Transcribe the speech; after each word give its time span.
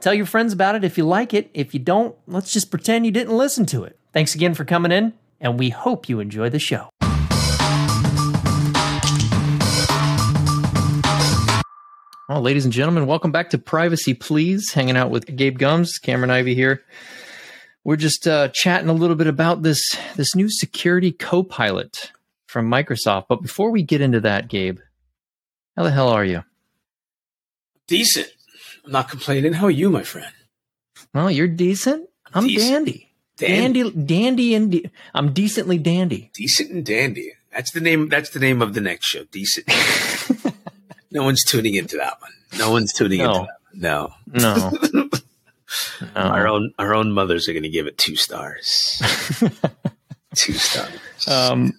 Tell 0.00 0.14
your 0.14 0.26
friends 0.26 0.54
about 0.54 0.76
it 0.76 0.82
if 0.82 0.96
you 0.96 1.04
like 1.04 1.34
it. 1.34 1.50
If 1.52 1.74
you 1.74 1.80
don't, 1.80 2.16
let's 2.26 2.52
just 2.52 2.70
pretend 2.70 3.04
you 3.04 3.12
didn't 3.12 3.36
listen 3.36 3.66
to 3.66 3.84
it. 3.84 3.98
Thanks 4.14 4.34
again 4.34 4.54
for 4.54 4.64
coming 4.64 4.92
in, 4.92 5.12
and 5.40 5.58
we 5.58 5.68
hope 5.68 6.08
you 6.08 6.20
enjoy 6.20 6.48
the 6.48 6.58
show. 6.58 6.88
Well, 12.28 12.40
ladies 12.40 12.64
and 12.64 12.72
gentlemen, 12.72 13.06
welcome 13.06 13.30
back 13.30 13.50
to 13.50 13.58
Privacy 13.58 14.14
Please. 14.14 14.72
Hanging 14.72 14.96
out 14.96 15.10
with 15.10 15.36
Gabe 15.36 15.58
Gumbs, 15.58 15.98
Cameron 15.98 16.30
Ivy 16.30 16.54
here. 16.54 16.82
We're 17.84 17.96
just 17.96 18.26
uh, 18.26 18.48
chatting 18.54 18.88
a 18.88 18.94
little 18.94 19.16
bit 19.16 19.26
about 19.26 19.62
this 19.62 19.82
this 20.16 20.34
new 20.34 20.48
security 20.48 21.12
co-pilot 21.12 22.12
from 22.46 22.70
Microsoft. 22.70 23.26
But 23.28 23.42
before 23.42 23.70
we 23.70 23.82
get 23.82 24.00
into 24.00 24.20
that, 24.20 24.48
Gabe, 24.48 24.78
how 25.76 25.82
the 25.82 25.90
hell 25.90 26.08
are 26.08 26.24
you? 26.24 26.44
Decent. 27.86 28.32
I'm 28.90 28.94
not 28.94 29.08
complaining. 29.08 29.52
How 29.52 29.66
are 29.66 29.70
you, 29.70 29.88
my 29.88 30.02
friend? 30.02 30.32
Well, 31.14 31.30
you're 31.30 31.46
decent. 31.46 32.08
I'm 32.34 32.48
Decent. 32.48 32.72
dandy. 32.86 33.12
Dandy. 33.36 33.82
Dandy, 33.84 34.02
dandy, 34.04 34.54
and 34.56 34.72
de- 34.72 34.90
I'm 35.14 35.32
decently 35.32 35.78
dandy. 35.78 36.32
Decent 36.34 36.72
and 36.72 36.84
dandy. 36.84 37.34
That's 37.52 37.70
the 37.70 37.78
name. 37.78 38.08
That's 38.08 38.30
the 38.30 38.40
name 38.40 38.60
of 38.60 38.74
the 38.74 38.80
next 38.80 39.06
show. 39.06 39.22
Decent. 39.30 39.68
no 41.12 41.22
one's 41.22 41.44
tuning 41.44 41.76
into 41.76 41.98
that 41.98 42.20
one. 42.20 42.32
No 42.58 42.72
one's 42.72 42.92
tuning 42.92 43.18
No. 43.20 43.30
into 43.32 43.46
that. 43.80 44.00
One. 44.10 44.12
No. 44.32 44.70
No, 44.72 44.72
no. 44.92 45.08
Our 46.16 46.48
own 46.48 46.72
our 46.76 46.92
own 46.92 47.12
mothers 47.12 47.48
are 47.48 47.52
going 47.52 47.62
to 47.62 47.68
give 47.68 47.86
it 47.86 47.96
two 47.96 48.16
stars. 48.16 49.00
two 50.34 50.54
stars. 50.54 51.28
um, 51.28 51.74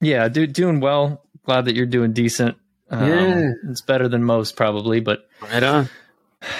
yeah, 0.00 0.26
do, 0.26 0.48
doing 0.48 0.80
well. 0.80 1.24
Glad 1.44 1.66
that 1.66 1.76
you're 1.76 1.86
doing 1.86 2.12
decent. 2.12 2.56
Um, 2.92 3.08
Yeah. 3.08 3.52
it's 3.70 3.80
better 3.80 4.06
than 4.08 4.22
most 4.22 4.54
probably, 4.56 5.00
but 5.00 5.26
right 5.40 5.62
on. 5.62 5.88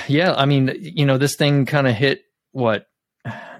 yeah, 0.08 0.32
I 0.34 0.46
mean, 0.46 0.74
you 0.80 1.04
know, 1.06 1.18
this 1.18 1.36
thing 1.36 1.66
kind 1.66 1.86
of 1.86 1.94
hit 1.94 2.24
what 2.52 2.88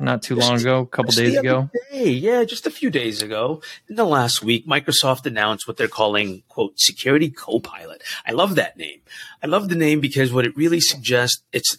not 0.00 0.22
too 0.22 0.34
long 0.34 0.58
ago, 0.60 0.80
a 0.80 0.86
couple 0.86 1.12
days 1.12 1.36
ago. 1.36 1.70
day, 1.92 2.08
yeah, 2.10 2.42
just 2.42 2.66
a 2.66 2.70
few 2.70 2.90
days 2.90 3.22
ago. 3.22 3.62
In 3.88 3.94
the 3.94 4.04
last 4.04 4.42
week, 4.42 4.66
Microsoft 4.66 5.24
announced 5.26 5.68
what 5.68 5.76
they're 5.76 5.86
calling, 5.86 6.42
quote, 6.48 6.80
security 6.80 7.30
co-pilot. 7.30 8.02
I 8.26 8.32
love 8.32 8.56
that 8.56 8.76
name. 8.76 9.00
I 9.40 9.46
love 9.46 9.68
the 9.68 9.76
name 9.76 10.00
because 10.00 10.32
what 10.32 10.44
it 10.46 10.56
really 10.56 10.80
suggests, 10.80 11.42
it's, 11.52 11.78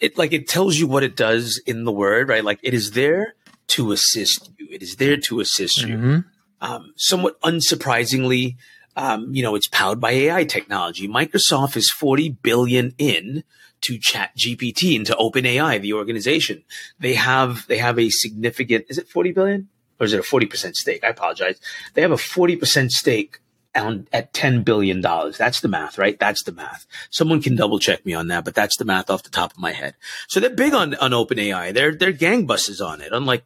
it 0.00 0.18
like, 0.18 0.34
it 0.34 0.46
tells 0.46 0.76
you 0.76 0.86
what 0.86 1.02
it 1.02 1.16
does 1.16 1.62
in 1.64 1.84
the 1.84 1.92
word, 1.92 2.28
right? 2.28 2.44
Like 2.44 2.58
it 2.62 2.74
is 2.74 2.90
there 2.90 3.34
to 3.68 3.92
assist 3.92 4.50
you. 4.58 4.68
It 4.70 4.82
is 4.82 4.96
there 4.96 5.16
to 5.16 5.40
assist 5.40 5.80
you. 5.82 5.96
Mhm. 5.96 6.24
Um, 6.60 6.92
somewhat 6.96 7.40
unsurprisingly, 7.40 8.56
um, 8.96 9.34
you 9.34 9.42
know, 9.42 9.54
it's 9.54 9.68
powered 9.68 10.00
by 10.00 10.12
AI 10.12 10.44
technology. 10.44 11.08
Microsoft 11.08 11.76
is 11.76 11.90
40 11.90 12.30
billion 12.42 12.94
in 12.98 13.44
to 13.82 13.98
chat 13.98 14.36
GPT 14.36 14.94
into 14.94 15.12
OpenAI, 15.14 15.80
the 15.80 15.92
organization. 15.92 16.64
They 16.98 17.14
have, 17.14 17.66
they 17.66 17.78
have 17.78 17.98
a 17.98 18.10
significant, 18.10 18.86
is 18.88 18.98
it 18.98 19.08
40 19.08 19.32
billion 19.32 19.68
or 19.98 20.06
is 20.06 20.12
it 20.12 20.20
a 20.20 20.22
40% 20.22 20.74
stake? 20.74 21.04
I 21.04 21.08
apologize. 21.08 21.60
They 21.94 22.02
have 22.02 22.12
a 22.12 22.16
40% 22.16 22.90
stake 22.90 23.40
on, 23.74 24.06
at 24.12 24.32
$10 24.32 24.64
billion. 24.64 25.00
That's 25.00 25.60
the 25.60 25.68
math, 25.68 25.98
right? 25.98 26.18
That's 26.18 26.44
the 26.44 26.52
math. 26.52 26.86
Someone 27.10 27.42
can 27.42 27.56
double 27.56 27.78
check 27.78 28.06
me 28.06 28.14
on 28.14 28.28
that, 28.28 28.44
but 28.44 28.54
that's 28.54 28.76
the 28.76 28.84
math 28.84 29.10
off 29.10 29.24
the 29.24 29.30
top 29.30 29.52
of 29.52 29.58
my 29.58 29.72
head. 29.72 29.94
So 30.28 30.38
they're 30.38 30.50
big 30.50 30.74
on, 30.74 30.94
on 30.96 31.10
OpenAI. 31.10 31.74
They're, 31.74 31.94
they're 31.94 32.12
gangbusters 32.12 32.84
on 32.84 33.00
it. 33.00 33.12
Unlike, 33.12 33.44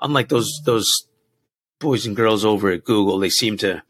unlike 0.00 0.28
those, 0.28 0.50
those 0.64 0.86
boys 1.78 2.04
and 2.04 2.16
girls 2.16 2.44
over 2.44 2.70
at 2.70 2.84
Google, 2.84 3.18
they 3.18 3.30
seem 3.30 3.56
to, 3.58 3.82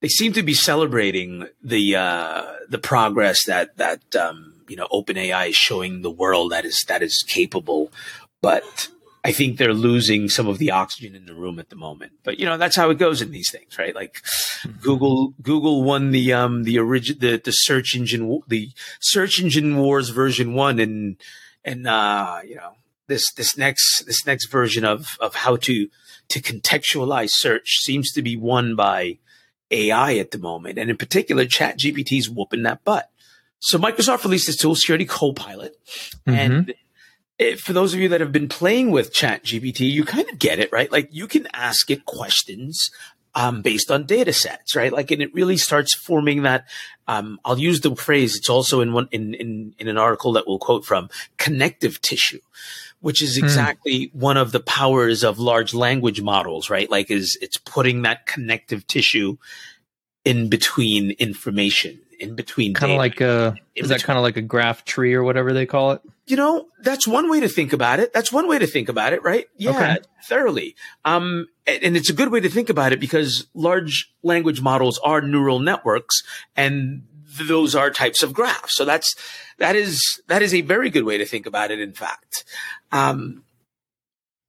they 0.00 0.08
seem 0.08 0.32
to 0.34 0.42
be 0.42 0.54
celebrating 0.54 1.48
the 1.62 1.96
uh, 1.96 2.52
the 2.68 2.78
progress 2.78 3.44
that 3.46 3.76
that 3.76 4.14
um, 4.16 4.54
you 4.68 4.76
know 4.76 4.86
OpenAI 4.92 5.50
is 5.50 5.56
showing 5.56 6.02
the 6.02 6.10
world 6.10 6.52
that 6.52 6.64
is 6.64 6.84
that 6.88 7.02
is 7.02 7.24
capable, 7.26 7.92
but 8.40 8.88
I 9.24 9.32
think 9.32 9.58
they're 9.58 9.74
losing 9.74 10.28
some 10.28 10.46
of 10.46 10.58
the 10.58 10.70
oxygen 10.70 11.14
in 11.14 11.26
the 11.26 11.34
room 11.34 11.58
at 11.58 11.70
the 11.70 11.76
moment. 11.76 12.12
But 12.22 12.38
you 12.38 12.46
know 12.46 12.56
that's 12.56 12.76
how 12.76 12.90
it 12.90 12.98
goes 12.98 13.20
in 13.20 13.32
these 13.32 13.50
things, 13.50 13.78
right? 13.78 13.94
Like 13.94 14.22
Google 14.80 15.34
Google 15.42 15.82
won 15.82 16.12
the 16.12 16.32
um 16.32 16.62
the 16.62 16.78
origin 16.78 17.18
the 17.18 17.40
the 17.42 17.52
search 17.52 17.96
engine 17.96 18.42
the 18.46 18.70
search 19.00 19.40
engine 19.40 19.76
wars 19.76 20.10
version 20.10 20.54
one 20.54 20.78
and 20.78 21.16
and 21.64 21.86
uh 21.86 22.40
you 22.46 22.54
know 22.54 22.74
this 23.08 23.32
this 23.32 23.56
next 23.56 24.04
this 24.06 24.24
next 24.24 24.46
version 24.46 24.84
of 24.84 25.18
of 25.20 25.34
how 25.34 25.56
to 25.56 25.88
to 26.28 26.40
contextualize 26.40 27.30
search 27.32 27.78
seems 27.80 28.12
to 28.12 28.22
be 28.22 28.36
won 28.36 28.76
by 28.76 29.18
AI 29.70 30.16
at 30.16 30.30
the 30.30 30.38
moment, 30.38 30.78
and 30.78 30.90
in 30.90 30.96
particular, 30.96 31.44
ChatGPT 31.44 32.18
is 32.18 32.30
whooping 32.30 32.62
that 32.62 32.84
butt. 32.84 33.10
So 33.60 33.78
Microsoft 33.78 34.24
released 34.24 34.46
this 34.46 34.56
tool, 34.56 34.74
Security 34.74 35.04
Copilot, 35.04 35.76
mm-hmm. 36.26 36.30
and 36.30 36.74
it, 37.38 37.60
for 37.60 37.72
those 37.72 37.94
of 37.94 38.00
you 38.00 38.08
that 38.08 38.20
have 38.20 38.32
been 38.32 38.48
playing 38.48 38.90
with 38.90 39.12
ChatGPT, 39.12 39.90
you 39.90 40.04
kind 40.04 40.28
of 40.28 40.38
get 40.38 40.58
it, 40.58 40.70
right? 40.72 40.90
Like 40.90 41.08
you 41.12 41.28
can 41.28 41.46
ask 41.52 41.90
it 41.90 42.04
questions 42.04 42.90
um, 43.34 43.62
based 43.62 43.90
on 43.90 44.06
data 44.06 44.32
sets, 44.32 44.74
right? 44.74 44.92
Like, 44.92 45.10
and 45.10 45.22
it 45.22 45.34
really 45.34 45.56
starts 45.56 45.94
forming 45.94 46.42
that. 46.42 46.66
Um, 47.06 47.40
I'll 47.44 47.58
use 47.58 47.80
the 47.80 47.94
phrase. 47.96 48.36
It's 48.36 48.50
also 48.50 48.80
in 48.80 48.92
one 48.92 49.08
in 49.10 49.34
in 49.34 49.74
in 49.78 49.88
an 49.88 49.98
article 49.98 50.32
that 50.32 50.46
we'll 50.46 50.58
quote 50.58 50.84
from 50.84 51.08
connective 51.36 52.00
tissue 52.00 52.40
which 53.00 53.22
is 53.22 53.36
exactly 53.36 54.10
one 54.12 54.36
of 54.36 54.52
the 54.52 54.60
powers 54.60 55.22
of 55.22 55.38
large 55.38 55.72
language 55.72 56.20
models, 56.20 56.68
right? 56.68 56.90
Like 56.90 57.10
is 57.10 57.38
it's 57.40 57.56
putting 57.56 58.02
that 58.02 58.26
connective 58.26 58.86
tissue 58.86 59.36
in 60.24 60.48
between 60.48 61.12
information, 61.12 62.00
in 62.18 62.34
between 62.34 62.74
Kind 62.74 62.92
of 62.92 62.98
like 62.98 63.20
a 63.20 63.56
is 63.74 63.88
that 63.88 64.02
kind 64.02 64.18
of 64.18 64.22
like 64.22 64.36
a 64.36 64.42
graph 64.42 64.84
tree 64.84 65.14
or 65.14 65.22
whatever 65.22 65.52
they 65.52 65.66
call 65.66 65.92
it? 65.92 66.02
You 66.28 66.36
know, 66.36 66.66
that's 66.82 67.06
one 67.06 67.30
way 67.30 67.40
to 67.40 67.48
think 67.48 67.72
about 67.72 68.00
it. 68.00 68.12
That's 68.12 68.32
one 68.32 68.46
way 68.48 68.58
to 68.58 68.66
think 68.66 68.88
about 68.88 69.12
it, 69.12 69.22
right? 69.22 69.46
Yeah, 69.56 69.70
Okay. 69.70 69.96
thoroughly. 70.24 70.76
Um, 71.04 71.46
and, 71.66 71.82
and 71.82 71.96
it's 71.96 72.10
a 72.10 72.12
good 72.12 72.30
way 72.30 72.40
to 72.40 72.48
think 72.48 72.68
about 72.68 72.92
it 72.92 73.00
because 73.00 73.46
large 73.54 74.12
language 74.22 74.60
models 74.60 74.98
are 75.04 75.20
neural 75.20 75.58
networks 75.58 76.22
and 76.56 77.02
those 77.40 77.74
are 77.74 77.90
types 77.90 78.22
of 78.22 78.32
graphs. 78.32 78.74
So 78.76 78.84
that's, 78.84 79.14
that 79.58 79.76
is, 79.76 80.02
that 80.28 80.42
is 80.42 80.52
a 80.54 80.60
very 80.60 80.90
good 80.90 81.04
way 81.04 81.18
to 81.18 81.24
think 81.24 81.46
about 81.46 81.70
it, 81.70 81.80
in 81.80 81.92
fact. 81.92 82.44
Um, 82.92 83.44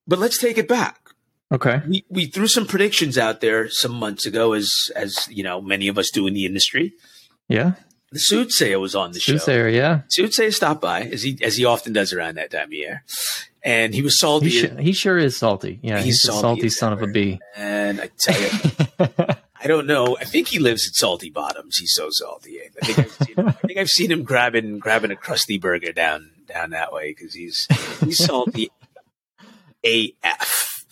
but 0.08 0.20
let's 0.20 0.38
take 0.38 0.58
it 0.58 0.68
back. 0.68 1.00
Okay. 1.52 1.82
We, 1.88 2.06
we 2.10 2.26
threw 2.26 2.48
some 2.48 2.68
predictions 2.68 3.18
out 3.18 3.42
there 3.42 3.70
some 3.70 3.92
months 3.94 4.26
ago 4.26 4.54
as, 4.54 4.72
as, 4.96 5.28
you 5.30 5.44
know, 5.44 5.62
many 5.62 5.88
of 5.88 5.98
us 5.98 6.10
do 6.12 6.28
in 6.28 6.34
the 6.34 6.46
industry. 6.46 6.94
Yeah. 7.48 7.74
The 8.12 8.20
soothsayer 8.20 8.80
was 8.80 8.96
on 8.96 9.12
the 9.12 9.20
show. 9.20 9.34
Soothsayer, 9.34 9.68
yeah. 9.70 10.02
Soothsayer 10.10 10.52
stopped 10.52 10.82
by 10.82 11.02
as 11.02 11.22
he 11.22 11.38
as 11.44 11.58
he 11.58 11.66
often 11.66 11.94
does 11.94 12.12
around 12.12 12.36
that 12.36 12.50
time 12.52 12.70
of 12.70 12.74
year, 12.74 13.04
and 13.64 13.94
he 13.94 14.02
was 14.02 14.20
salty. 14.20 14.50
He, 14.50 14.62
sh- 14.66 14.80
he 14.80 14.94
sure 14.94 15.18
is 15.18 15.38
salty. 15.38 15.80
Yeah, 15.84 15.98
He's 15.98 16.06
he's, 16.06 16.24
a 16.24 16.28
salty 16.28 16.42
salty 16.42 16.66
as 16.68 16.78
son 16.78 16.94
of 16.94 17.02
a 17.04 17.08
bee. 17.08 17.40
and 17.56 18.02
I 18.02 18.10
tell 18.20 18.42
you, 18.42 18.50
I 19.62 19.68
don't 19.68 19.86
know. 19.86 20.18
I 20.20 20.24
think 20.24 20.48
he 20.48 20.58
lives 20.58 20.88
at 20.88 20.96
Salty 20.96 21.30
Bottoms. 21.30 21.78
He's 21.78 21.94
so 21.94 22.08
salty. 22.12 22.60
I 22.62 22.86
think 22.86 23.00
I've 23.00 23.12
seen 23.12 23.36
him, 23.36 23.48
I 23.48 23.52
think 23.52 23.78
I've 23.78 23.90
seen 23.90 24.12
him 24.12 24.24
grabbing 24.24 24.80
grabbing 24.80 25.12
a 25.12 25.16
crusty 25.16 25.60
burger 25.60 25.92
down 25.92 26.32
down 26.48 26.72
that 26.72 26.92
way 26.92 27.14
because 27.16 27.36
he's 27.36 27.68
he's 28.04 28.18
salty 28.18 28.72
AF. 29.84 30.86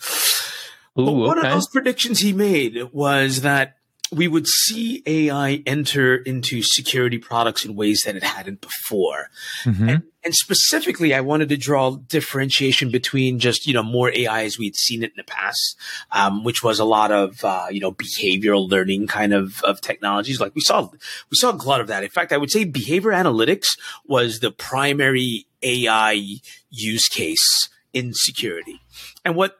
But 0.94 1.02
Ooh, 1.02 1.12
one 1.12 1.38
okay. 1.38 1.48
of 1.48 1.54
those 1.54 1.68
predictions 1.68 2.20
he 2.20 2.32
made 2.32 2.92
was 2.92 3.40
that 3.42 3.77
we 4.10 4.28
would 4.28 4.46
see 4.46 5.02
AI 5.06 5.62
enter 5.66 6.16
into 6.16 6.62
security 6.62 7.18
products 7.18 7.64
in 7.64 7.76
ways 7.76 8.02
that 8.06 8.16
it 8.16 8.22
hadn't 8.22 8.60
before. 8.60 9.28
Mhm. 9.64 9.88
And, 9.88 10.02
and 10.24 10.34
specifically, 10.34 11.14
I 11.14 11.20
wanted 11.20 11.48
to 11.50 11.56
draw 11.56 11.96
differentiation 11.96 12.90
between 12.90 13.38
just, 13.38 13.66
you 13.66 13.74
know, 13.74 13.82
more 13.82 14.10
AI 14.14 14.44
as 14.44 14.58
we'd 14.58 14.76
seen 14.76 15.02
it 15.02 15.10
in 15.10 15.16
the 15.16 15.24
past, 15.24 15.76
um, 16.12 16.42
which 16.42 16.62
was 16.62 16.78
a 16.78 16.84
lot 16.84 17.12
of, 17.12 17.44
uh, 17.44 17.66
you 17.70 17.80
know, 17.80 17.92
behavioral 17.92 18.68
learning 18.68 19.06
kind 19.06 19.32
of, 19.34 19.62
of 19.62 19.80
technologies. 19.80 20.40
Like 20.40 20.54
we 20.54 20.62
saw, 20.62 20.88
we 20.90 21.34
saw 21.34 21.52
a 21.52 21.56
lot 21.56 21.80
of 21.80 21.86
that. 21.88 22.02
In 22.02 22.10
fact, 22.10 22.32
I 22.32 22.38
would 22.38 22.50
say 22.50 22.64
behavior 22.64 23.10
analytics 23.10 23.66
was 24.06 24.40
the 24.40 24.50
primary 24.50 25.46
AI 25.62 26.38
use 26.70 27.08
case 27.08 27.68
in 27.92 28.12
security. 28.14 28.80
And 29.24 29.36
what, 29.36 29.58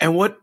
and 0.00 0.14
what 0.14 0.40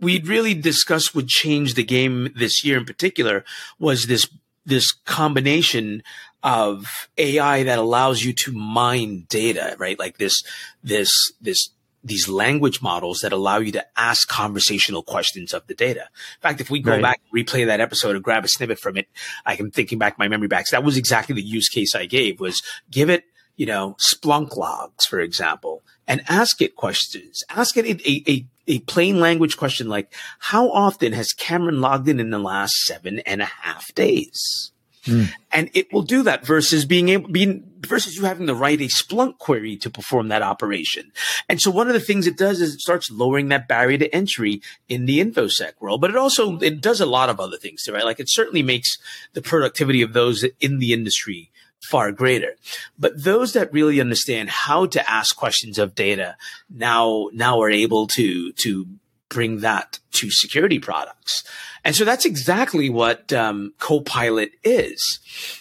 we'd 0.00 0.28
really 0.28 0.54
discussed 0.54 1.14
would 1.14 1.28
change 1.28 1.74
the 1.74 1.84
game 1.84 2.32
this 2.36 2.64
year 2.64 2.78
in 2.78 2.84
particular 2.84 3.44
was 3.78 4.06
this, 4.06 4.28
this 4.64 4.92
combination 4.92 6.02
of 6.42 7.08
AI 7.16 7.62
that 7.64 7.78
allows 7.78 8.22
you 8.22 8.32
to 8.32 8.52
mine 8.52 9.26
data, 9.28 9.74
right? 9.78 9.98
Like 9.98 10.18
this, 10.18 10.34
this, 10.82 11.10
this 11.40 11.70
these 12.06 12.28
language 12.28 12.80
models 12.80 13.18
that 13.20 13.32
allow 13.32 13.58
you 13.58 13.72
to 13.72 13.84
ask 13.96 14.28
conversational 14.28 15.02
questions 15.02 15.52
of 15.52 15.66
the 15.66 15.74
data. 15.74 16.02
In 16.02 16.40
fact, 16.40 16.60
if 16.60 16.70
we 16.70 16.80
go 16.80 16.92
right. 16.92 17.02
back 17.02 17.20
and 17.24 17.46
replay 17.46 17.66
that 17.66 17.80
episode 17.80 18.14
and 18.14 18.24
grab 18.24 18.44
a 18.44 18.48
snippet 18.48 18.78
from 18.78 18.96
it, 18.96 19.08
I 19.44 19.54
am 19.54 19.70
thinking 19.70 19.98
back 19.98 20.18
my 20.18 20.28
memory 20.28 20.48
backs. 20.48 20.70
That 20.70 20.84
was 20.84 20.96
exactly 20.96 21.34
the 21.34 21.42
use 21.42 21.68
case 21.68 21.94
I 21.94 22.06
gave 22.06 22.38
was 22.38 22.62
give 22.90 23.10
it, 23.10 23.24
you 23.56 23.66
know, 23.66 23.96
Splunk 23.98 24.56
logs, 24.56 25.04
for 25.04 25.18
example, 25.18 25.82
and 26.06 26.22
ask 26.28 26.62
it 26.62 26.76
questions. 26.76 27.42
Ask 27.50 27.76
it 27.76 27.86
a, 27.86 28.30
a, 28.30 28.46
a 28.66 28.80
plain 28.80 29.20
language 29.20 29.56
question 29.56 29.88
like, 29.88 30.12
how 30.38 30.70
often 30.70 31.12
has 31.12 31.32
Cameron 31.32 31.80
logged 31.80 32.08
in 32.08 32.20
in 32.20 32.30
the 32.30 32.38
last 32.38 32.74
seven 32.84 33.20
and 33.20 33.42
a 33.42 33.46
half 33.46 33.94
days? 33.94 34.72
Mm. 35.06 35.28
And 35.52 35.70
it 35.72 35.92
will 35.92 36.02
do 36.02 36.24
that 36.24 36.44
versus 36.44 36.84
being 36.84 37.08
able, 37.10 37.30
being, 37.30 37.70
versus 37.80 38.16
you 38.16 38.24
having 38.24 38.48
to 38.48 38.54
write 38.54 38.80
a 38.80 38.88
Splunk 38.88 39.38
query 39.38 39.76
to 39.76 39.88
perform 39.88 40.28
that 40.28 40.42
operation. 40.42 41.12
And 41.48 41.60
so 41.60 41.70
one 41.70 41.86
of 41.86 41.94
the 41.94 42.00
things 42.00 42.26
it 42.26 42.36
does 42.36 42.60
is 42.60 42.74
it 42.74 42.80
starts 42.80 43.10
lowering 43.10 43.48
that 43.48 43.68
barrier 43.68 43.98
to 43.98 44.14
entry 44.14 44.62
in 44.88 45.06
the 45.06 45.20
InfoSec 45.20 45.74
world, 45.80 46.00
but 46.00 46.10
it 46.10 46.16
also, 46.16 46.58
it 46.58 46.80
does 46.80 47.00
a 47.00 47.06
lot 47.06 47.30
of 47.30 47.38
other 47.38 47.56
things 47.56 47.84
too, 47.84 47.92
right? 47.92 48.04
Like 48.04 48.20
it 48.20 48.28
certainly 48.28 48.62
makes 48.62 48.98
the 49.32 49.42
productivity 49.42 50.02
of 50.02 50.12
those 50.12 50.44
in 50.60 50.78
the 50.78 50.92
industry 50.92 51.50
far 51.82 52.12
greater. 52.12 52.56
But 52.98 53.22
those 53.22 53.52
that 53.52 53.72
really 53.72 54.00
understand 54.00 54.50
how 54.50 54.86
to 54.86 55.10
ask 55.10 55.36
questions 55.36 55.78
of 55.78 55.94
data 55.94 56.36
now, 56.70 57.28
now 57.32 57.60
are 57.60 57.70
able 57.70 58.06
to, 58.08 58.52
to 58.52 58.86
bring 59.28 59.60
that 59.60 59.98
to 60.12 60.30
security 60.30 60.78
products. 60.78 61.44
And 61.84 61.94
so 61.94 62.04
that's 62.04 62.24
exactly 62.24 62.90
what 62.90 63.32
um, 63.32 63.74
Copilot 63.78 64.52
is. 64.64 65.20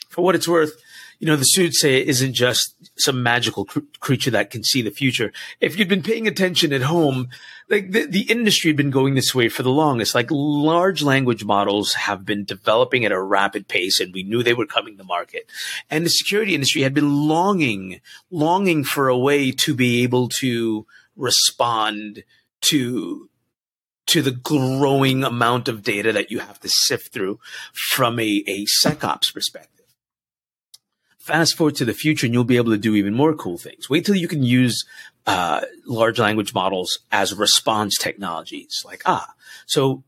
For 0.09 0.23
what 0.23 0.35
it's 0.35 0.47
worth, 0.47 0.73
you 1.19 1.27
know, 1.27 1.35
the 1.35 1.43
soothsayer 1.43 2.03
isn't 2.03 2.33
just 2.33 2.75
some 2.97 3.23
magical 3.23 3.65
cr- 3.65 3.79
creature 3.99 4.31
that 4.31 4.49
can 4.49 4.63
see 4.63 4.81
the 4.81 4.91
future. 4.91 5.31
If 5.61 5.77
you'd 5.77 5.89
been 5.89 6.03
paying 6.03 6.27
attention 6.27 6.73
at 6.73 6.81
home, 6.81 7.29
like 7.69 7.91
the, 7.91 8.05
the 8.05 8.23
industry 8.23 8.69
had 8.69 8.77
been 8.77 8.91
going 8.91 9.15
this 9.15 9.33
way 9.33 9.49
for 9.49 9.63
the 9.63 9.71
longest. 9.71 10.13
Like 10.13 10.27
large 10.29 11.01
language 11.01 11.43
models 11.43 11.93
have 11.93 12.25
been 12.25 12.45
developing 12.45 13.05
at 13.05 13.11
a 13.11 13.21
rapid 13.21 13.67
pace 13.67 13.99
and 13.99 14.13
we 14.13 14.23
knew 14.23 14.43
they 14.43 14.53
were 14.53 14.65
coming 14.65 14.97
to 14.97 15.03
market. 15.03 15.49
And 15.89 16.05
the 16.05 16.09
security 16.09 16.53
industry 16.53 16.81
had 16.81 16.93
been 16.93 17.27
longing, 17.27 18.01
longing 18.29 18.83
for 18.83 19.07
a 19.07 19.17
way 19.17 19.51
to 19.51 19.73
be 19.73 20.03
able 20.03 20.29
to 20.39 20.85
respond 21.15 22.23
to 22.69 23.29
to 24.07 24.21
the 24.21 24.31
growing 24.31 25.23
amount 25.23 25.67
of 25.67 25.81
data 25.81 26.13
that 26.13 26.29
you 26.29 26.39
have 26.39 26.59
to 26.59 26.69
sift 26.69 27.11
through 27.11 27.39
from 27.73 28.19
a, 28.19 28.43
a 28.45 28.65
SecOps 28.83 29.33
perspective. 29.33 29.74
Fast 31.25 31.57
forward 31.57 31.75
to 31.77 31.85
the 31.85 31.93
future 31.95 32.27
and 32.27 32.35
you'll 32.35 32.43
be 32.43 32.57
able 32.57 32.69
to 32.69 32.77
do 32.77 32.93
even 32.93 33.15
more 33.15 33.33
cool 33.33 33.57
things. 33.57 33.89
Wait 33.89 34.05
till 34.05 34.13
you 34.13 34.27
can 34.27 34.43
use 34.43 34.85
uh, 35.25 35.61
large 35.87 36.19
language 36.19 36.53
models 36.53 36.99
as 37.11 37.33
response 37.33 37.97
technologies. 37.97 38.83
Like, 38.85 39.01
ah, 39.07 39.33
so 39.65 40.03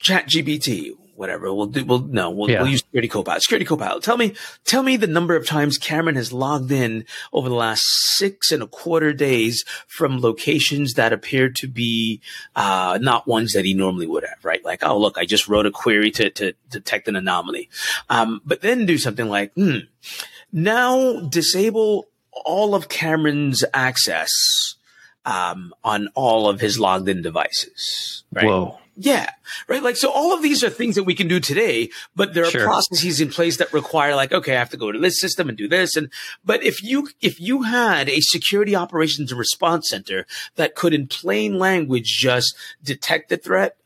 Chat 0.00 0.26
GPT, 0.26 0.96
whatever. 1.14 1.54
We'll 1.54 1.66
do, 1.66 1.84
we'll, 1.84 2.00
no, 2.00 2.30
we'll, 2.30 2.50
yeah. 2.50 2.60
we'll 2.60 2.72
use 2.72 2.80
Security 2.80 3.06
Copilot. 3.06 3.44
Security 3.44 3.64
Copilot. 3.64 4.02
Tell 4.02 4.16
me, 4.16 4.34
tell 4.64 4.82
me 4.82 4.96
the 4.96 5.06
number 5.06 5.36
of 5.36 5.46
times 5.46 5.78
Cameron 5.78 6.16
has 6.16 6.32
logged 6.32 6.72
in 6.72 7.04
over 7.32 7.48
the 7.48 7.54
last 7.54 7.84
six 8.16 8.50
and 8.50 8.64
a 8.64 8.66
quarter 8.66 9.12
days 9.12 9.64
from 9.86 10.20
locations 10.20 10.94
that 10.94 11.12
appear 11.12 11.50
to 11.50 11.68
be, 11.68 12.20
uh, 12.56 12.98
not 13.00 13.28
ones 13.28 13.52
that 13.52 13.64
he 13.64 13.74
normally 13.74 14.08
would 14.08 14.24
have, 14.24 14.44
right? 14.44 14.64
Like, 14.64 14.82
oh, 14.82 14.98
look, 14.98 15.18
I 15.18 15.24
just 15.24 15.46
wrote 15.46 15.66
a 15.66 15.70
query 15.70 16.10
to, 16.10 16.30
to 16.30 16.54
detect 16.68 17.06
an 17.06 17.14
anomaly. 17.14 17.70
Um, 18.10 18.40
but 18.44 18.60
then 18.60 18.86
do 18.86 18.98
something 18.98 19.28
like, 19.28 19.52
hmm, 19.54 19.78
now 20.52 21.20
disable 21.20 22.08
all 22.44 22.74
of 22.74 22.88
Cameron's 22.88 23.64
access, 23.72 24.30
um, 25.24 25.72
on 25.84 26.08
all 26.14 26.48
of 26.48 26.60
his 26.60 26.78
logged 26.78 27.08
in 27.08 27.22
devices, 27.22 28.24
right? 28.32 28.46
Whoa. 28.46 28.78
Yeah. 28.94 29.30
Right. 29.68 29.82
Like, 29.82 29.96
so 29.96 30.10
all 30.10 30.34
of 30.34 30.42
these 30.42 30.62
are 30.62 30.68
things 30.68 30.96
that 30.96 31.04
we 31.04 31.14
can 31.14 31.26
do 31.26 31.40
today, 31.40 31.88
but 32.14 32.34
there 32.34 32.44
are 32.44 32.50
sure. 32.50 32.64
processes 32.64 33.22
in 33.22 33.30
place 33.30 33.56
that 33.56 33.72
require 33.72 34.14
like, 34.14 34.32
okay, 34.32 34.54
I 34.54 34.58
have 34.58 34.68
to 34.70 34.76
go 34.76 34.92
to 34.92 34.98
this 34.98 35.18
system 35.18 35.48
and 35.48 35.56
do 35.56 35.66
this. 35.66 35.96
And, 35.96 36.10
but 36.44 36.62
if 36.62 36.82
you, 36.82 37.08
if 37.22 37.40
you 37.40 37.62
had 37.62 38.10
a 38.10 38.20
security 38.20 38.76
operations 38.76 39.32
and 39.32 39.38
response 39.38 39.88
center 39.88 40.26
that 40.56 40.74
could 40.74 40.92
in 40.92 41.06
plain 41.06 41.58
language 41.58 42.18
just 42.18 42.54
detect 42.82 43.30
the 43.30 43.38
threat, 43.38 43.76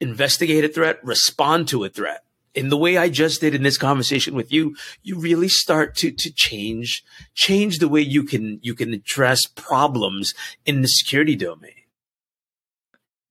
investigate 0.00 0.64
a 0.64 0.68
threat, 0.68 1.04
respond 1.04 1.68
to 1.68 1.84
a 1.84 1.90
threat, 1.90 2.23
in 2.54 2.68
the 2.68 2.76
way 2.76 2.96
I 2.96 3.08
just 3.08 3.40
did 3.40 3.54
in 3.54 3.62
this 3.62 3.78
conversation 3.78 4.34
with 4.34 4.52
you, 4.52 4.76
you 5.02 5.18
really 5.18 5.48
start 5.48 5.96
to, 5.96 6.10
to 6.10 6.32
change, 6.32 7.04
change 7.34 7.78
the 7.78 7.88
way 7.88 8.00
you 8.00 8.24
can, 8.24 8.60
you 8.62 8.74
can 8.74 8.92
address 8.94 9.46
problems 9.46 10.34
in 10.64 10.80
the 10.80 10.88
security 10.88 11.36
domain. 11.36 11.72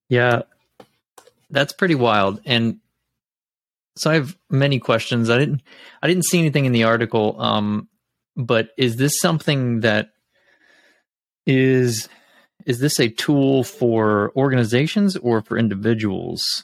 Yeah, 0.10 0.44
that's 1.50 1.74
pretty 1.74 1.96
wild. 1.96 2.42
And 2.46 2.80
so 3.96 4.12
I 4.12 4.16
have 4.16 4.36
many 4.50 4.80
questions. 4.80 5.30
I 5.30 5.38
didn't 5.38 5.62
I 6.02 6.08
didn't 6.08 6.26
see 6.26 6.40
anything 6.40 6.66
in 6.66 6.72
the 6.72 6.84
article. 6.84 7.40
Um, 7.40 7.88
but 8.36 8.70
is 8.78 8.98
this 8.98 9.20
something 9.20 9.82
that 9.82 10.10
is 11.46 12.10
is 12.66 12.80
this 12.80 13.00
a 13.00 13.10
tool 13.10 13.64
for 13.64 14.32
organizations 14.36 15.16
or 15.18 15.42
for 15.42 15.58
individuals? 15.58 16.64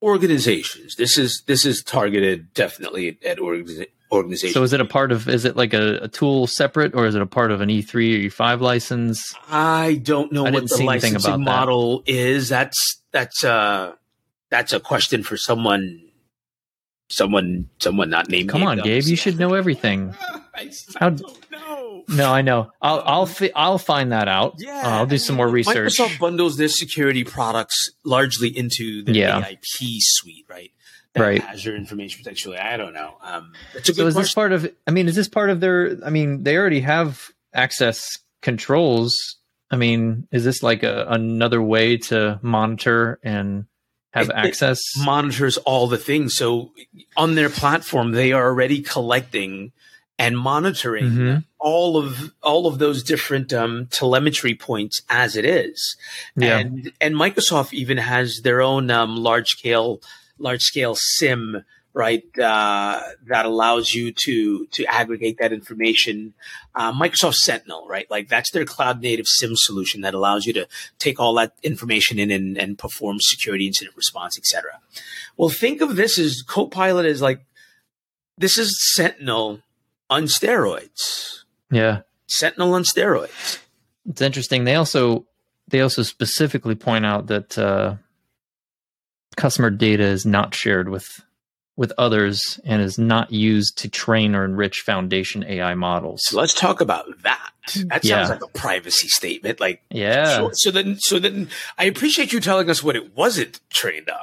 Organizations. 0.00 0.94
This 0.96 1.18
is 1.18 1.42
this 1.46 1.64
is 1.64 1.82
targeted 1.82 2.54
definitely 2.54 3.18
at 3.24 3.38
organizations 3.38 3.92
organization. 4.10 4.54
So 4.54 4.62
is 4.62 4.72
it 4.72 4.80
a 4.80 4.84
part 4.84 5.12
of, 5.12 5.28
is 5.28 5.44
it 5.44 5.56
like 5.56 5.74
a, 5.74 5.98
a, 6.02 6.08
tool 6.08 6.46
separate 6.46 6.94
or 6.94 7.06
is 7.06 7.14
it 7.14 7.22
a 7.22 7.26
part 7.26 7.50
of 7.50 7.60
an 7.60 7.68
E3 7.68 7.94
or 7.94 8.30
E5 8.30 8.60
license? 8.60 9.34
I 9.50 10.00
don't 10.02 10.32
know 10.32 10.46
I 10.46 10.50
what 10.50 10.68
the 10.68 10.82
licensing 10.84 11.42
model 11.42 12.00
that. 12.00 12.10
is. 12.10 12.48
That's, 12.48 13.02
that's, 13.12 13.44
uh, 13.44 13.94
that's 14.50 14.72
a 14.72 14.80
question 14.80 15.22
for 15.22 15.36
someone 15.36 16.04
someone 17.10 17.70
someone 17.78 18.10
not 18.10 18.28
named. 18.28 18.50
Come 18.50 18.64
on, 18.64 18.78
Gabe, 18.82 19.04
you 19.04 19.16
should 19.16 19.38
know 19.38 19.54
everything. 19.54 20.14
I, 20.54 20.70
I 21.00 21.10
don't 21.10 21.50
know. 21.50 21.77
No, 22.08 22.32
I 22.32 22.42
know. 22.42 22.72
I'll 22.80 23.02
I'll 23.04 23.26
fi- 23.26 23.52
I'll 23.54 23.78
find 23.78 24.12
that 24.12 24.28
out. 24.28 24.54
Yeah, 24.58 24.82
uh, 24.84 24.90
I'll 24.90 25.06
do 25.06 25.18
some 25.18 25.36
more 25.36 25.48
research. 25.48 25.98
Microsoft 25.98 26.18
bundles 26.18 26.56
their 26.56 26.68
security 26.68 27.22
products 27.22 27.90
largely 28.04 28.48
into 28.48 29.02
the 29.02 29.12
yeah. 29.12 29.42
AIP 29.42 29.98
suite, 30.00 30.46
right? 30.48 30.70
That 31.12 31.20
right. 31.20 31.44
Azure 31.44 31.76
Information 31.76 32.22
Protection. 32.22 32.54
I 32.54 32.76
don't 32.76 32.94
know. 32.94 33.14
Um, 33.22 33.52
so 33.74 33.90
is 33.90 33.96
question. 33.96 34.14
this 34.14 34.34
part 34.34 34.52
of? 34.52 34.72
I 34.86 34.90
mean, 34.90 35.08
is 35.08 35.14
this 35.14 35.28
part 35.28 35.50
of 35.50 35.60
their? 35.60 35.98
I 36.04 36.10
mean, 36.10 36.42
they 36.42 36.56
already 36.56 36.80
have 36.80 37.30
access 37.52 38.18
controls. 38.40 39.36
I 39.70 39.76
mean, 39.76 40.26
is 40.32 40.44
this 40.44 40.62
like 40.62 40.82
a, 40.82 41.06
another 41.08 41.60
way 41.62 41.98
to 41.98 42.38
monitor 42.42 43.18
and 43.22 43.66
have 44.12 44.30
it, 44.30 44.34
access 44.34 44.80
it 44.96 45.04
monitors 45.04 45.58
all 45.58 45.86
the 45.86 45.98
things 45.98 46.34
so 46.34 46.72
on 47.16 47.34
their 47.34 47.50
platform 47.50 48.12
they 48.12 48.32
are 48.32 48.46
already 48.46 48.80
collecting 48.80 49.70
and 50.18 50.38
monitoring 50.38 51.04
mm-hmm. 51.04 51.38
all 51.58 51.96
of 51.96 52.32
all 52.42 52.66
of 52.66 52.78
those 52.78 53.02
different 53.02 53.52
um, 53.52 53.86
telemetry 53.90 54.54
points 54.54 55.02
as 55.08 55.36
it 55.36 55.44
is 55.44 55.96
yeah. 56.36 56.58
and 56.58 56.92
and 57.00 57.14
microsoft 57.14 57.72
even 57.72 57.98
has 57.98 58.40
their 58.42 58.60
own 58.60 58.90
um, 58.90 59.16
large 59.16 59.50
scale 59.50 60.00
large 60.38 60.62
scale 60.62 60.96
SIEM 60.96 61.64
right? 61.98 62.38
Uh, 62.38 63.02
that 63.26 63.44
allows 63.44 63.92
you 63.92 64.12
to 64.12 64.66
to 64.66 64.84
aggregate 64.84 65.38
that 65.38 65.52
information. 65.52 66.32
Uh, 66.72 66.92
Microsoft 66.92 67.34
Sentinel, 67.34 67.88
right? 67.88 68.08
Like 68.08 68.28
that's 68.28 68.52
their 68.52 68.64
cloud 68.64 69.00
native 69.02 69.26
SIEM 69.26 69.52
solution 69.54 70.02
that 70.02 70.14
allows 70.14 70.46
you 70.46 70.52
to 70.52 70.68
take 71.00 71.18
all 71.18 71.34
that 71.34 71.54
information 71.64 72.20
in 72.20 72.30
and, 72.30 72.56
and 72.56 72.78
perform 72.78 73.16
security 73.20 73.66
incident 73.66 73.96
response, 73.96 74.38
etc. 74.38 74.78
Well, 75.36 75.48
think 75.48 75.80
of 75.80 75.96
this 75.96 76.20
as 76.20 76.40
Copilot 76.46 77.04
as 77.04 77.20
like 77.20 77.44
this 78.36 78.58
is 78.58 78.78
Sentinel 78.94 79.60
on 80.10 80.24
steroids. 80.24 81.44
Yeah, 81.70 82.02
Sentinel 82.26 82.74
on 82.74 82.82
steroids. 82.82 83.58
It's 84.08 84.22
interesting. 84.22 84.64
They 84.64 84.74
also 84.74 85.26
they 85.68 85.80
also 85.80 86.02
specifically 86.02 86.74
point 86.74 87.04
out 87.04 87.26
that 87.26 87.58
uh, 87.58 87.96
customer 89.36 89.70
data 89.70 90.04
is 90.04 90.24
not 90.24 90.54
shared 90.54 90.88
with 90.88 91.20
with 91.78 91.92
others 91.96 92.58
and 92.64 92.82
is 92.82 92.98
not 92.98 93.32
used 93.32 93.78
to 93.78 93.88
train 93.88 94.34
or 94.34 94.44
enrich 94.44 94.80
foundation 94.80 95.44
AI 95.44 95.74
models. 95.74 96.22
So 96.24 96.36
let's 96.36 96.52
talk 96.52 96.80
about 96.80 97.06
that. 97.22 97.52
That 97.86 98.04
sounds 98.04 98.04
yeah. 98.04 98.28
like 98.28 98.42
a 98.42 98.48
privacy 98.48 99.06
statement. 99.06 99.60
Like, 99.60 99.82
yeah. 99.90 100.38
So, 100.38 100.50
so, 100.54 100.70
then, 100.72 100.96
so 100.98 101.20
then, 101.20 101.48
I 101.78 101.84
appreciate 101.84 102.32
you 102.32 102.40
telling 102.40 102.68
us 102.68 102.82
what 102.82 102.96
it 102.96 103.14
wasn't 103.14 103.60
trained 103.70 104.10
on. 104.10 104.18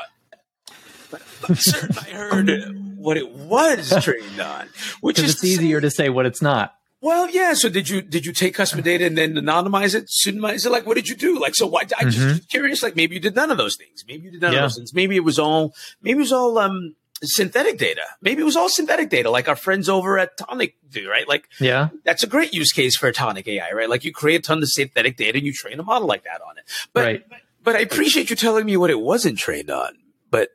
But 1.47 1.49
I'm 1.49 1.55
certain 1.55 1.97
I 1.97 2.09
heard 2.09 2.97
what 2.97 3.17
it 3.17 3.31
was 3.31 3.93
trained 4.03 4.39
on, 4.39 4.67
which 5.01 5.19
is 5.19 5.35
it's 5.35 5.43
easier 5.43 5.81
to 5.81 5.91
say 5.91 6.09
what 6.09 6.25
it's 6.25 6.41
not. 6.41 6.75
Well, 7.01 7.29
yeah. 7.29 7.53
So 7.53 7.69
did 7.69 7.87
you 7.87 8.01
did 8.01 8.25
you 8.25 8.33
take 8.33 8.55
customer 8.55 8.81
data 8.81 9.05
and 9.05 9.17
then 9.17 9.35
anonymize 9.35 9.93
it, 9.93 10.09
pseudonymize 10.09 10.65
it? 10.65 10.71
Like, 10.71 10.85
what 10.85 10.95
did 10.95 11.07
you 11.07 11.15
do? 11.15 11.39
Like, 11.39 11.55
so 11.55 11.67
why? 11.67 11.81
I'm 11.81 12.07
mm-hmm. 12.07 12.29
just 12.29 12.49
curious. 12.49 12.81
Like, 12.81 12.95
maybe 12.95 13.15
you 13.15 13.21
did 13.21 13.35
none 13.35 13.51
of 13.51 13.57
those 13.57 13.75
things. 13.75 14.03
Maybe 14.07 14.23
you 14.23 14.31
did 14.31 14.41
none 14.41 14.53
yeah. 14.53 14.59
of 14.59 14.63
those 14.63 14.77
things. 14.77 14.93
Maybe 14.93 15.15
it 15.15 15.23
was 15.23 15.37
all. 15.37 15.73
Maybe 16.01 16.17
it 16.17 16.21
was 16.21 16.33
all. 16.33 16.57
Um 16.57 16.95
synthetic 17.23 17.77
data. 17.77 18.01
Maybe 18.21 18.41
it 18.41 18.45
was 18.45 18.55
all 18.55 18.69
synthetic 18.69 19.09
data, 19.09 19.29
like 19.29 19.47
our 19.47 19.55
friends 19.55 19.87
over 19.87 20.19
at 20.19 20.37
Tonic 20.37 20.75
do, 20.89 21.09
right? 21.09 21.27
Like, 21.27 21.47
Yeah. 21.59 21.89
that's 22.03 22.23
a 22.23 22.27
great 22.27 22.53
use 22.53 22.71
case 22.71 22.97
for 22.97 23.11
Tonic 23.11 23.47
AI, 23.47 23.71
right? 23.71 23.89
Like, 23.89 24.03
you 24.03 24.11
create 24.11 24.41
a 24.41 24.43
ton 24.43 24.57
of 24.61 24.69
synthetic 24.69 25.17
data 25.17 25.37
and 25.37 25.47
you 25.47 25.53
train 25.53 25.79
a 25.79 25.83
model 25.83 26.07
like 26.07 26.23
that 26.23 26.41
on 26.41 26.57
it. 26.57 26.65
But, 26.93 27.05
Right. 27.05 27.25
but 27.63 27.75
I 27.75 27.79
appreciate 27.79 28.29
you 28.29 28.35
telling 28.35 28.65
me 28.65 28.75
what 28.77 28.89
it 28.89 28.99
wasn't 28.99 29.37
trained 29.37 29.69
on. 29.71 29.97
But, 30.29 30.49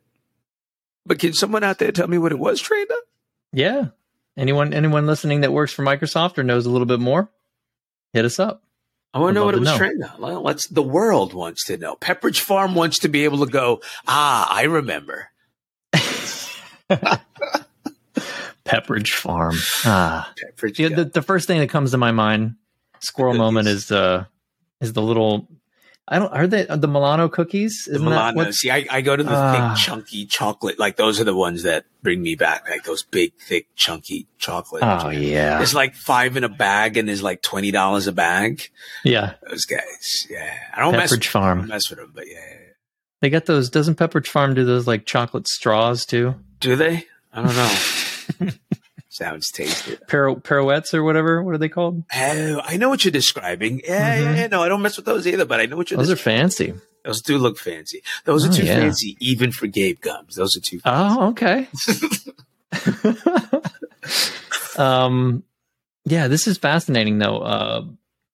but 1.07 1.19
can 1.19 1.33
someone 1.33 1.65
out 1.65 1.79
there 1.79 1.93
tell 1.93 2.09
me 2.09 2.19
what 2.19 2.33
it 2.33 2.39
was 2.39 2.61
trained 2.61 2.91
on? 2.91 2.99
Yeah. 3.53 3.89
Anyone 4.37 4.73
anyone 4.73 5.07
listening 5.07 5.43
that 5.43 5.53
works 5.53 5.73
for 5.73 5.83
Microsoft 5.83 6.39
or 6.39 6.43
knows 6.43 6.67
a 6.67 6.71
little 6.71 6.87
bit 6.87 7.01
more, 7.01 7.31
hit 8.13 8.25
us 8.25 8.39
up. 8.39 8.63
I 9.13 9.19
want 9.19 9.31
to 9.31 9.41
know 9.41 9.45
what 9.45 9.55
it 9.55 9.61
was 9.61 9.69
know. 9.69 9.77
trained 9.77 10.05
on. 10.05 10.21
Well, 10.21 10.41
let's, 10.43 10.69
the 10.69 10.83
world 10.83 11.35
wants 11.35 11.65
to 11.65 11.77
know. 11.77 11.97
Pepperidge 11.97 12.41
Farm 12.41 12.77
wants 12.77 13.01
to 13.01 13.09
be 13.09 13.25
able 13.25 13.45
to 13.45 13.51
go, 13.51 13.83
ah, 14.07 14.49
I 14.49 14.63
remember. 14.63 15.31
Pepperidge 18.65 19.09
Farm. 19.09 19.57
Ah. 19.85 20.33
Pepperidge. 20.41 20.79
Yeah, 20.79 20.95
the, 20.95 21.07
the 21.07 21.23
first 21.23 21.49
thing 21.49 21.59
that 21.59 21.71
comes 21.71 21.91
to 21.91 21.99
my 21.99 22.13
mind, 22.13 22.55
squirrel 23.01 23.35
moment, 23.35 23.67
is 23.67 23.91
uh 23.91 24.27
is 24.81 24.93
the 24.93 25.03
little. 25.03 25.49
I 26.13 26.19
don't. 26.19 26.33
Are 26.33 26.47
they 26.49 26.65
the 26.65 26.89
Milano 26.89 27.29
cookies? 27.29 27.85
The 27.87 27.95
Isn't 27.95 28.05
that 28.11 28.35
Milano. 28.35 28.51
See, 28.51 28.69
I, 28.71 28.85
I 28.91 29.01
go 29.01 29.15
to 29.15 29.23
the 29.23 29.31
Ah. 29.33 29.75
thick, 29.77 29.85
chunky 29.85 30.27
chocolate. 30.27 30.77
Like 30.79 30.97
those 30.97 31.21
are 31.21 31.25
the 31.25 31.37
ones 31.37 31.63
that 31.63 31.85
bring 32.03 32.21
me 32.21 32.35
back. 32.35 32.69
Like 32.69 32.83
those 32.83 33.05
big, 33.05 33.33
thick, 33.41 33.69
chunky 33.77 34.27
chocolate. 34.39 34.83
Oh 34.85 35.11
yeah, 35.11 35.63
It's 35.63 35.73
like 35.73 35.95
five 35.95 36.37
in 36.37 36.43
a 36.43 36.49
bag, 36.49 36.97
and 36.97 37.09
there's 37.09 37.23
like 37.23 37.43
twenty 37.43 37.71
dollars 37.71 38.09
a 38.09 38.13
bag. 38.13 38.61
yeah. 39.05 39.35
Those 39.49 39.65
guys, 39.67 40.27
yeah. 40.29 40.53
I 40.75 40.81
don't 40.81 40.93
mess. 40.97 41.13
Pepperidge 41.13 41.19
With, 41.19 41.27
I 41.29 41.31
Farm. 41.31 41.59
don't 41.59 41.69
mess 41.69 41.89
with 41.91 42.01
them, 42.01 42.11
but 42.13 42.27
yeah. 42.29 42.57
They 43.21 43.31
got 43.31 43.47
those. 43.47 43.71
Doesn't 43.71 43.97
Pepperidge 43.97 44.27
Farm 44.27 44.55
do 44.55 44.65
those 44.65 44.89
like 44.89 45.07
chocolate 45.07 45.47
straws 45.47 46.05
too? 46.05 46.35
Do 46.59 46.75
they? 46.75 47.05
I 47.33 47.43
don't 47.43 47.55
know. 47.57 48.51
Sounds 49.21 49.51
tasty. 49.51 49.99
Piro- 50.09 50.37
pirouettes 50.37 50.95
or 50.95 51.03
whatever. 51.05 51.43
What 51.43 51.55
are 51.55 51.59
they 51.59 51.69
called? 51.69 52.05
Oh, 52.15 52.61
I 52.65 52.79
know 52.79 52.89
what 52.89 53.05
you're 53.05 53.13
describing. 53.13 53.83
Yeah, 53.85 54.15
yeah, 54.15 54.23
Mhm. 54.33 54.37
yeah. 54.37 54.47
No, 54.47 54.63
I 54.63 54.69
don't 54.69 54.81
mess 54.81 54.97
with 54.97 55.05
those 55.05 55.27
either, 55.27 55.45
but 55.45 55.61
I 55.61 55.67
know 55.67 55.77
what 55.77 55.91
you're. 55.91 55.99
Describing. 55.99 56.09
Those 56.09 56.13
are 56.13 56.17
fancy. 56.17 56.75
Those 57.05 57.21
do 57.21 57.37
look 57.37 57.59
fancy. 57.59 58.03
Those 58.25 58.47
are 58.47 58.49
Oh, 58.49 58.53
too 58.53 58.65
yeah. 58.65 58.81
fancy, 58.81 59.19
even 59.21 59.53
for 59.53 59.67
Gabe 59.67 60.01
Gumbs. 60.01 60.37
Those 60.37 60.57
are 60.57 60.61
too. 60.61 60.81
Oh, 60.87 61.29
okay. 61.29 61.69
um, 64.79 65.43
yeah, 66.05 66.29
this 66.29 66.47
is 66.47 66.59
fascinating 66.59 67.19
though. 67.19 67.39
Uh, 67.39 67.85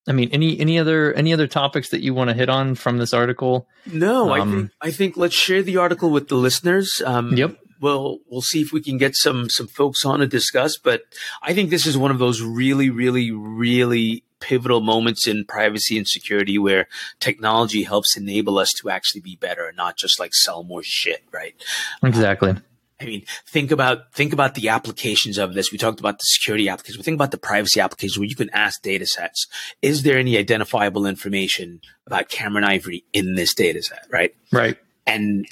I 0.09 0.13
mean, 0.13 0.29
any 0.33 0.59
any 0.61 0.79
other 0.79 1.13
any 1.15 1.33
other 1.33 1.47
topics 1.49 1.91
that 1.91 2.01
you 2.01 2.15
want 2.15 2.31
to 2.31 2.35
hit 2.35 2.49
on 2.49 2.75
from 2.77 2.99
this 2.99 3.13
article? 3.13 3.67
No, 3.87 4.31
I 4.31 4.41
Um, 4.41 4.53
think 4.53 4.71
I 4.81 4.91
think 4.93 5.17
let's 5.17 5.35
share 5.35 5.63
the 5.63 5.79
article 5.79 6.11
with 6.11 6.29
the 6.29 6.37
listeners. 6.37 7.03
Um, 7.05 7.37
Yep. 7.37 7.57
We'll 7.81 8.19
we'll 8.29 8.43
see 8.43 8.61
if 8.61 8.73
we 8.73 8.83
can 8.83 8.99
get 8.99 9.15
some 9.15 9.49
some 9.51 9.67
folks 9.67 10.05
on 10.05 10.21
to 10.21 10.27
discuss. 10.27 10.79
But 10.79 11.03
I 11.43 11.55
think 11.55 11.71
this 11.71 11.87
is 11.87 11.99
one 11.99 12.11
of 12.11 12.19
those 12.19 12.43
really, 12.43 12.91
really, 12.91 13.31
really 13.31 14.25
pivotal 14.41 14.81
moments 14.81 15.27
in 15.27 15.45
privacy 15.45 15.97
and 15.97 16.07
security 16.07 16.59
where 16.59 16.89
technology 17.21 17.83
helps 17.83 18.17
enable 18.17 18.59
us 18.59 18.73
to 18.81 18.91
actually 18.91 19.21
be 19.21 19.37
better 19.37 19.67
and 19.67 19.77
not 19.77 19.97
just 19.97 20.21
like 20.21 20.35
sell 20.35 20.63
more 20.63 20.83
shit, 20.83 21.25
right? 21.33 21.55
Um, 22.03 22.09
exactly. 22.09 22.55
I 23.01 23.05
mean, 23.05 23.25
think 23.47 23.71
about 23.71 24.13
think 24.15 24.33
about 24.33 24.55
the 24.55 24.71
applications 24.71 25.37
of 25.37 25.53
this. 25.53 25.71
We 25.71 25.77
talked 25.77 26.01
about 26.01 26.19
the 26.19 26.25
security 26.25 26.69
applications. 26.69 26.99
We 26.99 27.05
think 27.05 27.17
about 27.17 27.31
the 27.31 27.39
privacy 27.39 27.81
applications 27.81 28.19
where 28.19 28.29
you 28.29 28.37
can 28.37 28.49
ask 28.51 28.81
data 28.83 29.07
sets, 29.07 29.47
is 29.83 30.03
there 30.03 30.19
any 30.19 30.39
identifiable 30.39 31.05
information 31.05 31.81
about 32.07 32.31
Cameron 32.31 32.65
Ivy 32.65 33.05
in 33.13 33.35
this 33.35 33.55
data 33.55 33.83
set, 33.83 34.07
right? 34.11 34.35
Right. 34.51 34.79
And 35.07 35.47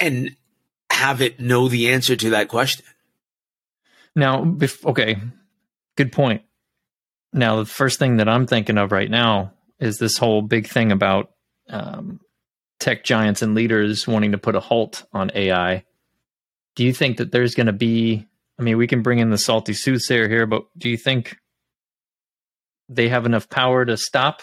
and 0.00 0.36
have 0.98 1.22
it 1.22 1.38
know 1.38 1.68
the 1.68 1.90
answer 1.90 2.16
to 2.16 2.30
that 2.30 2.48
question. 2.48 2.84
Now, 4.16 4.42
bef- 4.44 4.84
okay, 4.84 5.16
good 5.96 6.10
point. 6.10 6.42
Now, 7.32 7.56
the 7.56 7.66
first 7.66 8.00
thing 8.00 8.16
that 8.16 8.28
I'm 8.28 8.48
thinking 8.48 8.78
of 8.78 8.90
right 8.90 9.08
now 9.08 9.52
is 9.78 9.98
this 9.98 10.18
whole 10.18 10.42
big 10.42 10.66
thing 10.66 10.90
about 10.90 11.30
um, 11.68 12.18
tech 12.80 13.04
giants 13.04 13.42
and 13.42 13.54
leaders 13.54 14.08
wanting 14.08 14.32
to 14.32 14.38
put 14.38 14.56
a 14.56 14.60
halt 14.60 15.04
on 15.12 15.30
AI. 15.36 15.84
Do 16.74 16.84
you 16.84 16.92
think 16.92 17.18
that 17.18 17.30
there's 17.30 17.54
going 17.54 17.68
to 17.68 17.72
be? 17.72 18.26
I 18.58 18.62
mean, 18.64 18.76
we 18.76 18.88
can 18.88 19.02
bring 19.02 19.20
in 19.20 19.30
the 19.30 19.38
salty 19.38 19.74
soothsayer 19.74 20.28
here, 20.28 20.46
but 20.46 20.64
do 20.76 20.88
you 20.88 20.96
think 20.96 21.36
they 22.88 23.08
have 23.08 23.24
enough 23.24 23.48
power 23.48 23.84
to 23.84 23.96
stop 23.96 24.42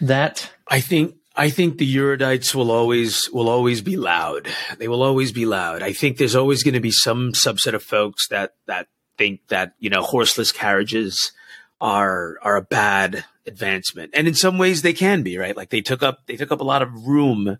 that? 0.00 0.50
I 0.66 0.80
think 0.80 1.16
I 1.38 1.50
think 1.50 1.78
the 1.78 1.98
Luddites 1.98 2.54
will 2.54 2.70
always 2.70 3.30
will 3.32 3.48
always 3.48 3.80
be 3.80 3.96
loud. 3.96 4.48
They 4.78 4.88
will 4.88 5.02
always 5.02 5.32
be 5.32 5.46
loud. 5.46 5.82
I 5.82 5.92
think 5.92 6.16
there's 6.16 6.34
always 6.34 6.62
going 6.64 6.74
to 6.74 6.80
be 6.80 6.90
some 6.90 7.32
subset 7.32 7.74
of 7.74 7.82
folks 7.82 8.28
that 8.28 8.54
that 8.66 8.88
think 9.16 9.40
that 9.48 9.74
you 9.78 9.88
know 9.88 10.02
horseless 10.02 10.52
carriages 10.52 11.32
are 11.80 12.38
are 12.42 12.56
a 12.56 12.62
bad 12.62 13.24
advancement, 13.46 14.10
and 14.14 14.26
in 14.26 14.34
some 14.34 14.58
ways 14.58 14.82
they 14.82 14.92
can 14.92 15.22
be 15.22 15.38
right. 15.38 15.56
Like 15.56 15.70
they 15.70 15.80
took 15.80 16.02
up 16.02 16.26
they 16.26 16.36
took 16.36 16.52
up 16.52 16.60
a 16.60 16.64
lot 16.64 16.82
of 16.82 17.06
room 17.06 17.58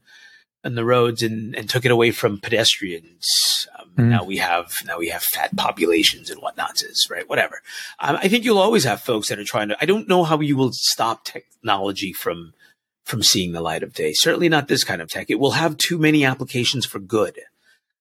on 0.64 0.74
the 0.74 0.84
roads 0.84 1.22
and 1.22 1.54
and 1.54 1.70
took 1.70 1.84
it 1.84 1.92
away 1.92 2.10
from 2.10 2.40
pedestrians. 2.40 3.26
Um, 3.78 3.88
Mm. 3.98 4.10
Now 4.10 4.22
we 4.22 4.36
have 4.36 4.72
now 4.86 4.98
we 4.98 5.08
have 5.08 5.22
fat 5.22 5.56
populations 5.56 6.30
and 6.30 6.40
whatnots, 6.40 7.10
right? 7.10 7.28
Whatever. 7.28 7.62
Um, 7.98 8.16
I 8.16 8.28
think 8.28 8.44
you'll 8.44 8.58
always 8.58 8.84
have 8.84 9.00
folks 9.00 9.28
that 9.28 9.40
are 9.40 9.44
trying 9.44 9.68
to. 9.70 9.76
I 9.80 9.86
don't 9.86 10.08
know 10.08 10.22
how 10.22 10.38
you 10.38 10.56
will 10.56 10.70
stop 10.72 11.24
technology 11.24 12.12
from 12.12 12.52
from 13.08 13.22
seeing 13.22 13.52
the 13.52 13.62
light 13.62 13.82
of 13.82 13.94
day. 13.94 14.12
Certainly 14.14 14.50
not 14.50 14.68
this 14.68 14.84
kind 14.84 15.00
of 15.00 15.08
tech. 15.08 15.30
It 15.30 15.40
will 15.40 15.52
have 15.52 15.78
too 15.78 15.98
many 15.98 16.24
applications 16.26 16.84
for 16.84 16.98
good 16.98 17.38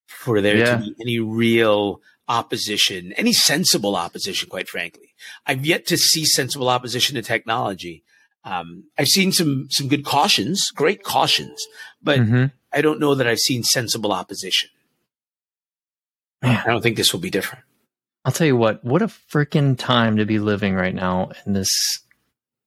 for 0.05 0.41
there 0.41 0.57
Yeah. 0.57 0.77
to 0.77 0.83
be 0.83 0.95
any 1.01 1.19
real 1.19 2.01
opposition, 2.27 3.13
any 3.13 3.31
sensible 3.31 3.95
opposition, 3.95 4.49
quite 4.49 4.67
frankly. 4.67 5.13
I've 5.45 5.65
yet 5.65 5.85
to 5.87 5.97
see 5.97 6.25
sensible 6.25 6.67
opposition 6.67 7.15
to 7.15 7.21
technology. 7.21 8.03
Um, 8.43 8.83
I've 8.97 9.07
seen 9.07 9.31
some 9.31 9.67
some 9.71 9.87
good 9.87 10.03
cautions, 10.03 10.69
great 10.71 11.03
cautions, 11.03 11.57
but 12.03 12.19
Mhm. 12.19 12.51
I 12.73 12.81
don't 12.81 12.99
know 12.99 13.15
that 13.15 13.27
I've 13.27 13.39
seen 13.39 13.63
sensible 13.63 14.11
opposition. 14.11 14.69
Man. 16.41 16.61
I 16.65 16.69
don't 16.69 16.81
think 16.81 16.97
this 16.97 17.13
will 17.13 17.21
be 17.21 17.29
different. 17.29 17.63
I'll 18.25 18.33
tell 18.33 18.47
you 18.47 18.57
what, 18.57 18.83
what 18.83 19.01
a 19.01 19.07
freaking 19.07 19.77
time 19.77 20.17
to 20.17 20.25
be 20.25 20.37
living 20.37 20.75
right 20.75 20.93
now 20.93 21.31
in 21.45 21.53
this 21.53 21.69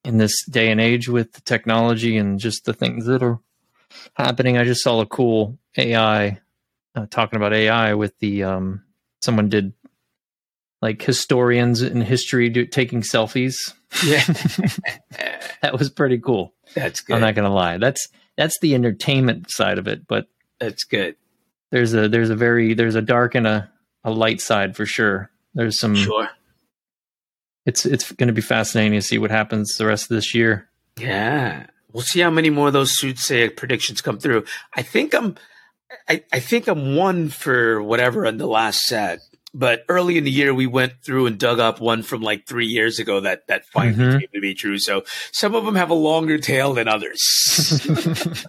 in 0.05 0.17
this 0.19 0.45
day 0.47 0.71
and 0.71 0.81
age 0.81 1.09
with 1.09 1.33
the 1.33 1.41
technology 1.43 2.17
and 2.17 2.39
just 2.39 2.65
the 2.65 2.73
things 2.73 3.07
that 3.07 3.23
are 3.23 3.39
happening. 4.15 4.57
I 4.59 4.65
just 4.65 4.83
saw 4.83 5.01
a 5.01 5.07
cool 5.07 5.59
AI 5.77 6.41
uh, 6.95 7.07
talking 7.11 7.37
about 7.37 7.53
AI 7.53 7.95
with 7.95 8.19
the 8.19 8.45
um 8.45 8.83
someone 9.21 9.49
did 9.49 9.73
like 10.83 11.03
historians 11.03 11.83
in 11.83 12.01
history 12.01 12.49
do, 12.49 12.65
taking 12.65 13.03
selfies. 13.03 13.75
Yeah, 14.05 14.25
That 15.63 15.79
was 15.79 15.91
pretty 15.91 16.19
cool. 16.19 16.55
that's 16.75 17.01
good. 17.01 17.15
I'm 17.17 17.21
not 17.21 17.35
going 17.35 17.47
to 17.49 17.55
lie. 17.55 17.77
That's 17.79 18.09
that's 18.37 18.59
the 18.61 18.75
entertainment 18.75 19.51
side 19.51 19.79
of 19.79 19.87
it, 19.89 20.07
but 20.07 20.27
that's 20.59 20.85
good. 20.85 21.17
there's 21.71 21.93
a 21.95 22.09
there's 22.09 22.31
a 22.31 22.37
very 22.37 22.73
there's 22.75 22.95
a 22.95 23.03
dark 23.03 23.35
and 23.35 23.47
a 23.47 23.71
a 24.05 24.11
light 24.11 24.41
side 24.41 24.77
for 24.77 24.87
sure. 24.87 25.31
There's 25.55 25.79
some 25.79 25.95
Sure. 25.97 26.29
It's 27.67 27.85
it's 27.87 28.13
going 28.13 28.29
to 28.29 28.33
be 28.33 28.41
fascinating 28.41 28.93
to 28.99 29.03
see 29.03 29.19
what 29.19 29.31
happens 29.31 29.77
the 29.77 29.87
rest 29.87 30.05
of 30.05 30.15
this 30.17 30.35
year. 30.35 30.69
Yeah. 30.99 31.67
We'll 31.93 32.03
see 32.03 32.21
how 32.21 32.31
many 32.31 32.51
more 32.51 32.69
of 32.69 32.73
those 32.73 32.97
soothsayer 32.99 33.51
predictions 33.51 34.01
come 34.01 34.19
through. 34.19 34.45
I 34.75 34.83
think 34.83 35.15
I'm 35.15 35.37
I, 36.09 36.23
I 36.33 36.39
think 36.41 36.69
I'm 36.69 36.95
one 36.95 37.29
for 37.31 37.83
whatever 37.83 38.27
on 38.27 38.37
the 38.39 38.47
last 38.47 38.83
set. 38.85 39.21
But 39.53 39.85
early 39.89 40.17
in 40.17 40.23
the 40.23 40.31
year 40.31 40.55
we 40.55 40.69
went 40.69 40.93
through 41.03 41.27
and 41.27 41.37
dug 41.37 41.59
up 41.59 41.81
one 41.81 42.03
from 42.05 42.23
like 42.23 42.47
three 42.47 42.67
years 42.67 43.01
ago 43.01 43.19
that 43.21 43.49
that 43.49 43.67
finally 43.67 43.95
Mhm. 43.97 44.21
came 44.21 44.29
to 44.35 44.41
be 44.41 44.55
true. 44.55 44.79
So 44.79 45.03
some 45.33 45.57
of 45.57 45.65
them 45.65 45.75
have 45.75 45.91
a 45.91 45.95
longer 45.95 46.39
tail 46.39 46.75
than 46.75 46.87
others. 46.87 47.21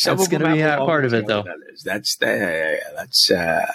Some 0.00 0.16
That's 0.16 0.28
gonna 0.28 0.52
be 0.54 0.60
a 0.60 0.76
part 0.76 1.04
of 1.06 1.12
it, 1.14 1.26
though. 1.26 1.44
That's 1.84 2.16
the, 2.18 2.78
that's 2.94 3.30
uh, 3.32 3.66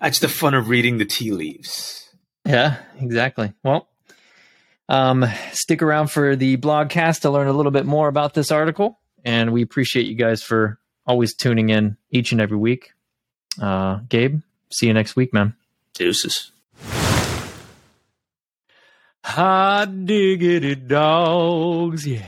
that's 0.00 0.20
the 0.20 0.28
fun 0.28 0.54
of 0.54 0.68
reading 0.70 0.96
the 0.96 1.04
tea 1.04 1.30
leaves. 1.30 2.07
Yeah, 2.48 2.76
exactly. 2.98 3.52
Well, 3.62 3.88
um, 4.88 5.26
stick 5.52 5.82
around 5.82 6.10
for 6.10 6.34
the 6.34 6.56
blogcast 6.56 7.20
to 7.20 7.30
learn 7.30 7.46
a 7.46 7.52
little 7.52 7.72
bit 7.72 7.84
more 7.84 8.08
about 8.08 8.32
this 8.32 8.50
article, 8.50 8.98
and 9.24 9.52
we 9.52 9.62
appreciate 9.62 10.06
you 10.06 10.14
guys 10.14 10.42
for 10.42 10.78
always 11.06 11.34
tuning 11.34 11.68
in 11.68 11.96
each 12.10 12.32
and 12.32 12.40
every 12.40 12.56
week. 12.56 12.92
Uh, 13.60 14.00
Gabe, 14.08 14.40
see 14.70 14.86
you 14.86 14.94
next 14.94 15.14
week, 15.14 15.34
man. 15.34 15.54
Deuces. 15.94 16.50
Hot 19.24 20.06
diggity 20.06 20.74
dogs, 20.74 22.06
yeah. 22.06 22.22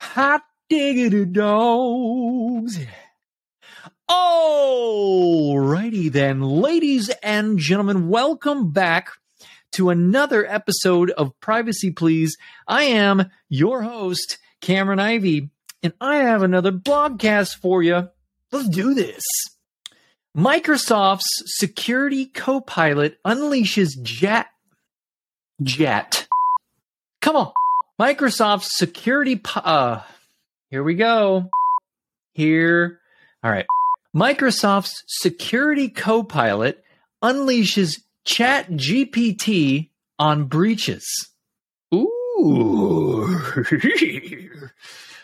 Hot 0.00 0.42
diggity 0.70 1.26
dogs, 1.26 2.78
yeah. 2.78 3.03
Alrighty 4.14 6.10
then, 6.12 6.40
ladies 6.40 7.08
and 7.20 7.58
gentlemen, 7.58 8.08
welcome 8.08 8.70
back 8.70 9.08
to 9.72 9.90
another 9.90 10.46
episode 10.46 11.10
of 11.10 11.38
Privacy 11.40 11.90
Please. 11.90 12.36
I 12.68 12.84
am 12.84 13.28
your 13.48 13.82
host, 13.82 14.38
Cameron 14.60 15.00
Ivy, 15.00 15.50
and 15.82 15.94
I 16.00 16.18
have 16.18 16.44
another 16.44 16.70
blogcast 16.70 17.56
for 17.56 17.82
you. 17.82 18.08
Let's 18.52 18.68
do 18.68 18.94
this. 18.94 19.24
Microsoft's 20.36 21.42
security 21.58 22.26
copilot 22.26 23.18
unleashes 23.24 24.00
Jet. 24.00 24.46
Jet. 25.60 26.28
Come 27.20 27.34
on. 27.34 27.52
Microsoft's 28.00 28.76
security. 28.76 29.40
Uh, 29.56 30.02
here 30.70 30.84
we 30.84 30.94
go. 30.94 31.50
Here. 32.32 33.00
All 33.42 33.50
right. 33.50 33.66
Microsoft's 34.14 35.02
security 35.06 35.88
copilot 35.88 36.84
unleashes 37.22 38.00
Chat 38.24 38.70
GPT 38.70 39.90
on 40.18 40.44
breaches. 40.44 41.04
Ooh. 41.92 43.26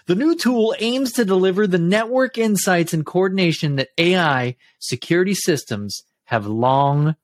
the 0.07 0.15
new 0.15 0.35
tool 0.35 0.75
aims 0.81 1.13
to 1.13 1.25
deliver 1.25 1.67
the 1.67 1.79
network 1.79 2.37
insights 2.37 2.93
and 2.93 3.07
coordination 3.07 3.77
that 3.77 3.91
AI 3.97 4.57
security 4.81 5.35
systems 5.35 6.03
have 6.25 6.47
long 6.47 7.17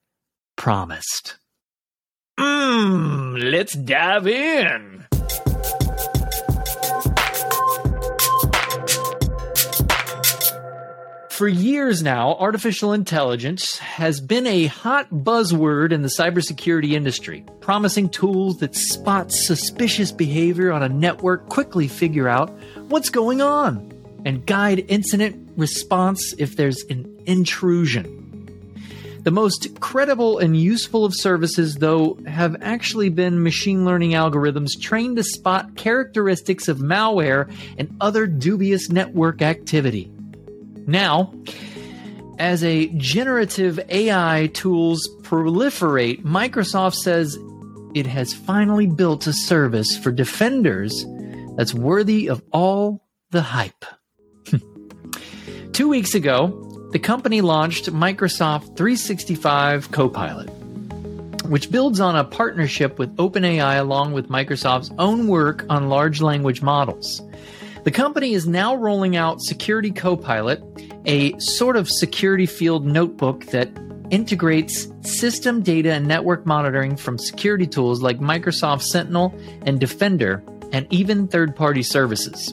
promised. 0.56 1.36
Mmm, 2.38 3.50
let's 3.50 3.74
dive 3.74 4.26
in. 4.26 5.06
For 11.36 11.46
years 11.46 12.02
now, 12.02 12.34
artificial 12.36 12.94
intelligence 12.94 13.76
has 13.76 14.22
been 14.22 14.46
a 14.46 14.68
hot 14.68 15.10
buzzword 15.10 15.92
in 15.92 16.00
the 16.00 16.08
cybersecurity 16.08 16.92
industry, 16.92 17.44
promising 17.60 18.08
tools 18.08 18.56
that 18.60 18.74
spot 18.74 19.30
suspicious 19.30 20.12
behavior 20.12 20.72
on 20.72 20.82
a 20.82 20.88
network, 20.88 21.50
quickly 21.50 21.88
figure 21.88 22.26
out 22.26 22.48
what's 22.88 23.10
going 23.10 23.42
on, 23.42 23.92
and 24.24 24.46
guide 24.46 24.86
incident 24.88 25.50
response 25.58 26.32
if 26.38 26.56
there's 26.56 26.82
an 26.84 27.22
intrusion. 27.26 29.20
The 29.22 29.30
most 29.30 29.78
credible 29.78 30.38
and 30.38 30.56
useful 30.56 31.04
of 31.04 31.14
services, 31.14 31.74
though, 31.74 32.16
have 32.26 32.56
actually 32.62 33.10
been 33.10 33.42
machine 33.42 33.84
learning 33.84 34.12
algorithms 34.12 34.80
trained 34.80 35.16
to 35.16 35.22
spot 35.22 35.76
characteristics 35.76 36.66
of 36.68 36.78
malware 36.78 37.54
and 37.76 37.94
other 38.00 38.26
dubious 38.26 38.88
network 38.88 39.42
activity. 39.42 40.10
Now, 40.86 41.32
as 42.38 42.62
a 42.62 42.86
generative 42.96 43.80
AI 43.88 44.50
tools 44.52 45.08
proliferate, 45.22 46.22
Microsoft 46.22 46.94
says 46.94 47.38
it 47.94 48.06
has 48.06 48.34
finally 48.34 48.86
built 48.86 49.26
a 49.26 49.32
service 49.32 49.96
for 49.96 50.12
defenders 50.12 51.04
that's 51.56 51.74
worthy 51.74 52.28
of 52.28 52.42
all 52.52 53.02
the 53.30 53.42
hype. 53.42 53.84
Two 55.72 55.88
weeks 55.88 56.14
ago, 56.14 56.62
the 56.92 56.98
company 56.98 57.40
launched 57.40 57.92
Microsoft 57.92 58.76
365 58.76 59.90
Copilot, 59.90 60.48
which 61.46 61.70
builds 61.70 62.00
on 62.00 62.16
a 62.16 62.24
partnership 62.24 62.98
with 62.98 63.16
OpenAI 63.16 63.80
along 63.80 64.12
with 64.12 64.28
Microsoft's 64.28 64.92
own 64.98 65.26
work 65.26 65.64
on 65.68 65.88
large 65.88 66.20
language 66.20 66.62
models. 66.62 67.22
The 67.86 67.92
company 67.92 68.32
is 68.32 68.48
now 68.48 68.74
rolling 68.74 69.14
out 69.14 69.40
Security 69.40 69.92
Copilot, 69.92 70.60
a 71.04 71.38
sort 71.38 71.76
of 71.76 71.88
security 71.88 72.44
field 72.44 72.84
notebook 72.84 73.46
that 73.52 73.70
integrates 74.10 74.88
system 75.02 75.62
data 75.62 75.92
and 75.92 76.08
network 76.08 76.44
monitoring 76.44 76.96
from 76.96 77.16
security 77.16 77.68
tools 77.68 78.02
like 78.02 78.18
Microsoft 78.18 78.82
Sentinel 78.82 79.32
and 79.62 79.78
Defender, 79.78 80.42
and 80.72 80.88
even 80.90 81.28
third 81.28 81.54
party 81.54 81.84
services. 81.84 82.52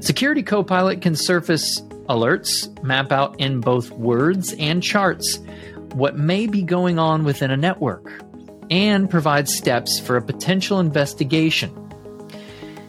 Security 0.00 0.42
Copilot 0.42 1.02
can 1.02 1.14
surface 1.14 1.80
alerts, 2.08 2.82
map 2.82 3.12
out 3.12 3.38
in 3.38 3.60
both 3.60 3.92
words 3.92 4.54
and 4.54 4.82
charts 4.82 5.38
what 5.92 6.18
may 6.18 6.48
be 6.48 6.64
going 6.64 6.98
on 6.98 7.22
within 7.22 7.52
a 7.52 7.56
network, 7.56 8.10
and 8.70 9.08
provide 9.08 9.48
steps 9.48 10.00
for 10.00 10.16
a 10.16 10.22
potential 10.22 10.80
investigation. 10.80 11.87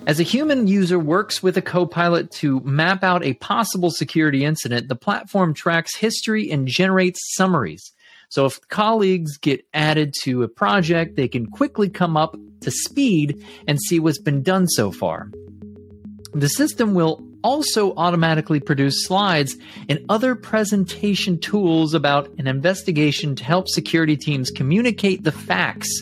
As 0.10 0.20
a 0.20 0.24
human 0.24 0.66
user 0.66 0.98
works 0.98 1.44
with 1.44 1.56
a 1.56 1.62
copilot 1.62 2.32
to 2.32 2.62
map 2.62 3.04
out 3.04 3.24
a 3.24 3.36
possible 3.36 3.92
security 3.92 4.44
incident, 4.44 4.88
the 4.88 4.96
platform 4.96 5.54
tracks 5.54 5.96
history 5.96 6.50
and 6.50 6.68
generates 6.68 7.36
summaries. 7.36 7.94
So 8.30 8.48
if 8.48 8.60
colleagues 8.70 9.38
get 9.38 9.68
added 9.72 10.16
to 10.24 10.42
a 10.42 10.48
project, 10.48 11.16
they 11.16 11.28
can 11.28 11.46
quickly 11.46 11.90
come 11.90 12.18
up 12.18 12.36
to 12.62 12.72
speed 12.72 13.46
and 13.68 13.80
see 13.80 14.00
what's 14.00 14.20
been 14.20 14.42
done 14.42 14.68
so 14.68 14.92
far. 14.92 15.30
The 16.34 16.50
system 16.50 16.96
will 16.96 17.24
also 17.44 17.94
automatically 17.94 18.60
produce 18.60 19.06
slides 19.06 19.58
and 19.90 20.04
other 20.10 20.34
presentation 20.34 21.38
tools 21.40 21.94
about 21.94 22.30
an 22.40 22.48
investigation 22.48 23.36
to 23.36 23.44
help 23.44 23.68
security 23.68 24.18
teams 24.18 24.50
communicate 24.50 25.24
the 25.24 25.32
facts 25.32 26.02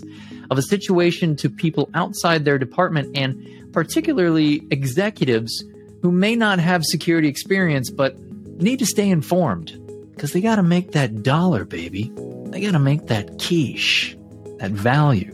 of 0.50 0.58
a 0.58 0.62
situation 0.62 1.36
to 1.36 1.50
people 1.50 1.90
outside 1.94 2.46
their 2.46 2.58
department 2.58 3.18
and 3.18 3.67
particularly 3.78 4.66
executives 4.72 5.64
who 6.02 6.12
may 6.12 6.36
not 6.36 6.58
have 6.58 6.84
security 6.84 7.28
experience 7.28 7.92
but 7.92 8.18
need 8.60 8.80
to 8.80 8.88
stay 8.88 9.08
informed 9.08 9.80
because 10.16 10.34
they 10.34 10.42
got 10.42 10.56
to 10.56 10.64
make 10.64 10.94
that 10.94 11.22
dollar, 11.22 11.64
baby. 11.64 12.12
They 12.48 12.62
got 12.62 12.72
to 12.72 12.80
make 12.80 13.06
that 13.06 13.38
quiche, 13.38 14.18
that 14.58 14.72
value. 14.72 15.32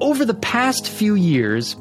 Over 0.00 0.24
the 0.24 0.34
past 0.34 0.88
few 0.88 1.14
years, 1.14 1.74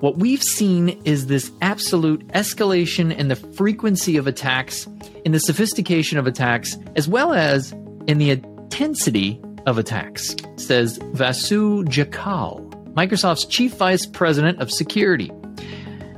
what 0.00 0.16
we've 0.16 0.42
seen 0.42 0.98
is 1.04 1.26
this 1.26 1.52
absolute 1.60 2.26
escalation 2.28 3.14
in 3.14 3.28
the 3.28 3.36
frequency 3.36 4.16
of 4.16 4.26
attacks, 4.26 4.88
in 5.26 5.32
the 5.32 5.40
sophistication 5.40 6.16
of 6.16 6.26
attacks, 6.26 6.78
as 6.96 7.06
well 7.06 7.34
as 7.34 7.72
in 8.06 8.16
the 8.16 8.30
intensity 8.30 9.38
of 9.66 9.76
attacks, 9.76 10.34
says 10.56 10.98
Vasu 11.00 11.84
Jakkal, 11.84 12.71
Microsoft's 12.94 13.46
Chief 13.46 13.74
Vice 13.74 14.04
President 14.04 14.60
of 14.60 14.70
Security. 14.70 15.28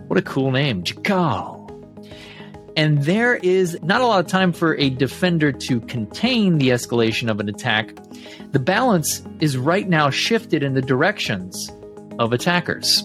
What 0.09 0.19
a 0.19 0.23
cool 0.23 0.51
name, 0.51 0.83
Jakkal. 0.83 1.63
And 2.77 3.05
there 3.05 3.37
is 3.37 3.79
not 3.83 4.01
a 4.01 4.07
lot 4.07 4.19
of 4.19 4.27
time 4.27 4.53
for 4.53 4.77
a 4.77 4.91
defender 4.91 5.53
to 5.53 5.81
contain 5.83 6.59
the 6.59 6.71
escalation 6.71 7.31
of 7.31 7.39
an 7.39 7.49
attack. 7.49 7.95
The 8.51 8.59
balance 8.59 9.23
is 9.39 9.57
right 9.57 9.89
now 9.89 10.11
shifted 10.11 10.65
in 10.65 10.75
the 10.75 10.83
directions 10.83 11.71
of 12.19 12.33
attackers. 12.33 13.05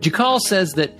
Jakkal 0.00 0.40
says 0.40 0.72
that 0.72 0.98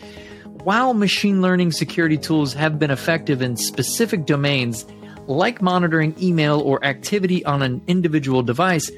while 0.64 0.92
machine 0.92 1.40
learning 1.40 1.72
security 1.72 2.18
tools 2.18 2.52
have 2.52 2.78
been 2.78 2.90
effective 2.90 3.40
in 3.40 3.56
specific 3.56 4.26
domains, 4.26 4.84
like 5.26 5.62
monitoring 5.62 6.14
email 6.20 6.60
or 6.60 6.84
activity 6.84 7.42
on 7.46 7.62
an 7.62 7.80
individual 7.86 8.42
device, 8.42 8.90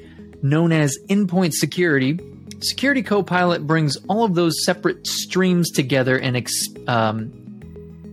known 0.42 0.72
as 0.72 0.98
endpoint 1.08 1.52
security, 1.52 2.18
Security 2.60 3.02
Copilot 3.02 3.66
brings 3.66 3.96
all 4.08 4.24
of 4.24 4.34
those 4.34 4.64
separate 4.64 5.06
streams 5.06 5.70
together 5.70 6.18
and 6.18 6.36
ex- 6.36 6.68
um, 6.86 7.30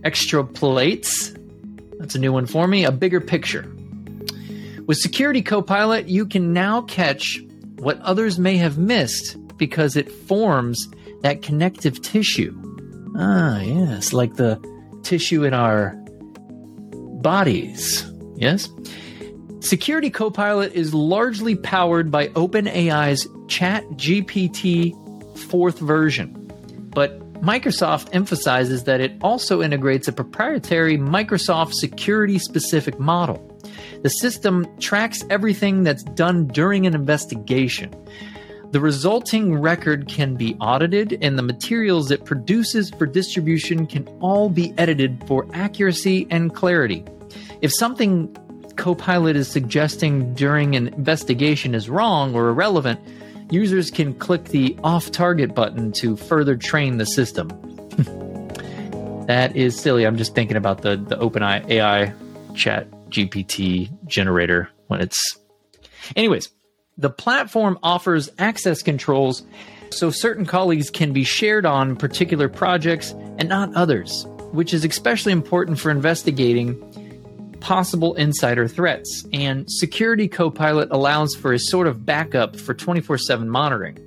extrapolates. 0.04 1.34
That's 1.98 2.14
a 2.14 2.18
new 2.18 2.32
one 2.32 2.46
for 2.46 2.66
me. 2.66 2.84
A 2.84 2.92
bigger 2.92 3.20
picture. 3.20 3.70
With 4.86 4.96
Security 4.96 5.42
Copilot, 5.42 6.08
you 6.08 6.24
can 6.24 6.54
now 6.54 6.82
catch 6.82 7.38
what 7.78 8.00
others 8.00 8.38
may 8.38 8.56
have 8.56 8.78
missed 8.78 9.36
because 9.58 9.96
it 9.96 10.10
forms 10.10 10.88
that 11.20 11.42
connective 11.42 12.00
tissue. 12.00 12.56
Ah, 13.16 13.60
yes, 13.60 14.14
like 14.14 14.36
the 14.36 14.58
tissue 15.02 15.44
in 15.44 15.52
our 15.52 15.94
bodies. 17.20 18.10
Yes? 18.36 18.70
Security 19.60 20.08
Copilot 20.08 20.72
is 20.74 20.94
largely 20.94 21.56
powered 21.56 22.10
by 22.10 22.28
OpenAI's 22.28 23.26
ChatGPT 23.46 24.94
fourth 25.36 25.78
version, 25.80 26.32
but 26.94 27.18
Microsoft 27.42 28.08
emphasizes 28.12 28.84
that 28.84 29.00
it 29.00 29.12
also 29.20 29.60
integrates 29.60 30.06
a 30.06 30.12
proprietary 30.12 30.96
Microsoft 30.96 31.72
security 31.74 32.38
specific 32.38 33.00
model. 33.00 33.44
The 34.02 34.10
system 34.10 34.66
tracks 34.78 35.24
everything 35.28 35.82
that's 35.82 36.04
done 36.04 36.46
during 36.46 36.86
an 36.86 36.94
investigation. 36.94 37.92
The 38.70 38.80
resulting 38.80 39.60
record 39.60 40.08
can 40.08 40.36
be 40.36 40.54
audited, 40.60 41.18
and 41.20 41.36
the 41.36 41.42
materials 41.42 42.10
it 42.10 42.24
produces 42.24 42.90
for 42.90 43.06
distribution 43.06 43.86
can 43.86 44.06
all 44.20 44.50
be 44.50 44.72
edited 44.78 45.24
for 45.26 45.48
accuracy 45.52 46.28
and 46.30 46.54
clarity. 46.54 47.04
If 47.60 47.72
something 47.72 48.36
Copilot 48.78 49.36
is 49.36 49.48
suggesting 49.48 50.32
during 50.34 50.76
an 50.76 50.88
investigation 50.88 51.74
is 51.74 51.90
wrong 51.90 52.34
or 52.34 52.48
irrelevant, 52.48 53.00
users 53.50 53.90
can 53.90 54.14
click 54.14 54.44
the 54.46 54.78
off 54.84 55.10
target 55.10 55.54
button 55.54 55.92
to 55.92 56.16
further 56.16 56.56
train 56.56 56.96
the 56.96 57.04
system. 57.04 57.48
that 59.26 59.54
is 59.56 59.78
silly. 59.78 60.06
I'm 60.06 60.16
just 60.16 60.34
thinking 60.34 60.56
about 60.56 60.82
the, 60.82 60.96
the 60.96 61.16
OpenAI 61.16 61.68
AI 61.68 62.14
chat 62.54 62.88
GPT 63.10 63.90
generator 64.06 64.70
when 64.86 65.00
it's. 65.00 65.38
Anyways, 66.14 66.48
the 66.96 67.10
platform 67.10 67.78
offers 67.82 68.30
access 68.38 68.82
controls 68.82 69.42
so 69.90 70.10
certain 70.10 70.46
colleagues 70.46 70.88
can 70.88 71.12
be 71.12 71.24
shared 71.24 71.66
on 71.66 71.96
particular 71.96 72.48
projects 72.48 73.10
and 73.38 73.48
not 73.48 73.74
others, 73.74 74.24
which 74.52 74.72
is 74.72 74.84
especially 74.84 75.32
important 75.32 75.78
for 75.78 75.90
investigating 75.90 76.87
possible 77.60 78.14
insider 78.14 78.68
threats, 78.68 79.24
and 79.32 79.70
Security 79.70 80.28
Copilot 80.28 80.88
allows 80.90 81.34
for 81.34 81.52
a 81.52 81.58
sort 81.58 81.86
of 81.86 82.04
backup 82.04 82.56
for 82.56 82.74
24 82.74 83.18
7 83.18 83.48
monitoring. 83.48 83.98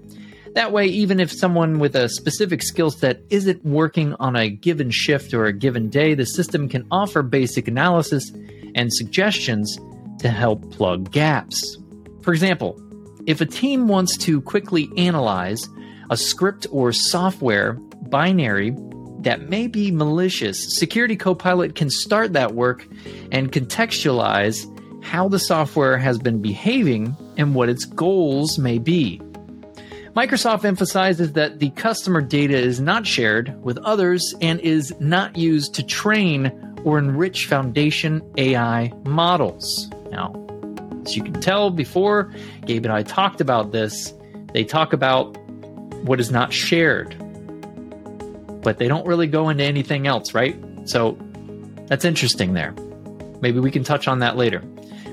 That 0.54 0.74
way, 0.74 0.88
even 0.88 1.20
if 1.20 1.32
someone 1.32 1.80
with 1.80 1.96
a 1.96 2.10
specific 2.10 2.62
skill 2.62 2.92
set 2.92 3.22
isn't 3.30 3.64
working 3.64 4.16
on 4.20 4.36
a 4.36 4.50
given 4.50 4.92
shift 4.92 5.34
or 5.34 5.46
a 5.46 5.54
given 5.54 5.90
day, 5.90 6.14
the 6.14 6.26
system 6.26 6.68
can 6.68 6.86
offer 6.92 7.22
basic 7.22 7.70
analysis 7.70 8.32
and 8.76 8.92
suggestions 8.92 9.78
to 10.20 10.30
help 10.30 10.70
plug 10.72 11.12
gaps. 11.12 11.78
For 12.22 12.34
example, 12.34 12.80
if 13.28 13.40
a 13.40 13.46
team 13.46 13.88
wants 13.88 14.18
to 14.18 14.42
quickly 14.42 14.90
analyze 14.98 15.68
a 16.10 16.18
script 16.18 16.68
or 16.72 16.92
software 16.92 17.74
binary 18.10 18.72
that 19.24 19.50
may 19.50 19.68
be 19.68 19.92
malicious, 19.92 20.78
Security 20.78 21.16
Copilot 21.16 21.76
can 21.76 21.90
start 21.90 22.34
that 22.34 22.54
work 22.54 22.88
and 23.32 23.52
contextualize 23.52 24.68
how 25.04 25.28
the 25.28 25.40
software 25.40 25.98
has 25.98 26.18
been 26.18 26.42
behaving 26.42 27.16
and 27.38 27.56
what 27.56 27.70
its 27.70 27.86
goals 27.86 28.58
may 28.58 28.78
be. 28.78 29.22
Microsoft 30.16 30.66
emphasizes 30.66 31.34
that 31.34 31.60
the 31.60 31.70
customer 31.72 32.22
data 32.22 32.58
is 32.58 32.82
not 32.82 33.08
shared 33.08 33.56
with 33.64 33.78
others 33.80 34.36
and 34.42 34.60
is 34.60 34.94
not 35.00 35.38
used 35.38 35.74
to 35.76 35.84
train 35.84 36.52
or 36.84 36.98
enrich 36.98 37.48
foundation 37.48 38.22
AI 38.38 38.92
models. 39.06 39.90
Now, 40.12 40.34
as 41.06 41.16
you 41.16 41.24
can 41.24 41.40
tell 41.40 41.70
before, 41.70 42.34
Gabe 42.66 42.86
and 42.86 42.94
I 42.94 43.04
talked 43.04 43.40
about 43.40 43.72
this. 43.72 44.14
They 44.54 44.66
talk 44.66 44.92
about 44.92 45.38
what 46.04 46.20
is 46.20 46.30
not 46.30 46.52
shared, 46.52 47.16
but 48.62 48.78
they 48.78 48.88
don't 48.88 49.06
really 49.06 49.28
go 49.28 49.50
into 49.50 49.64
anything 49.64 50.08
else, 50.08 50.34
right? 50.34 50.56
So 50.86 51.18
that's 51.88 52.06
interesting 52.06 52.54
there. 52.54 52.74
Maybe 53.42 53.60
we 53.60 53.72
can 53.72 53.84
touch 53.84 54.08
on 54.08 54.20
that 54.20 54.38
later. 54.38 54.62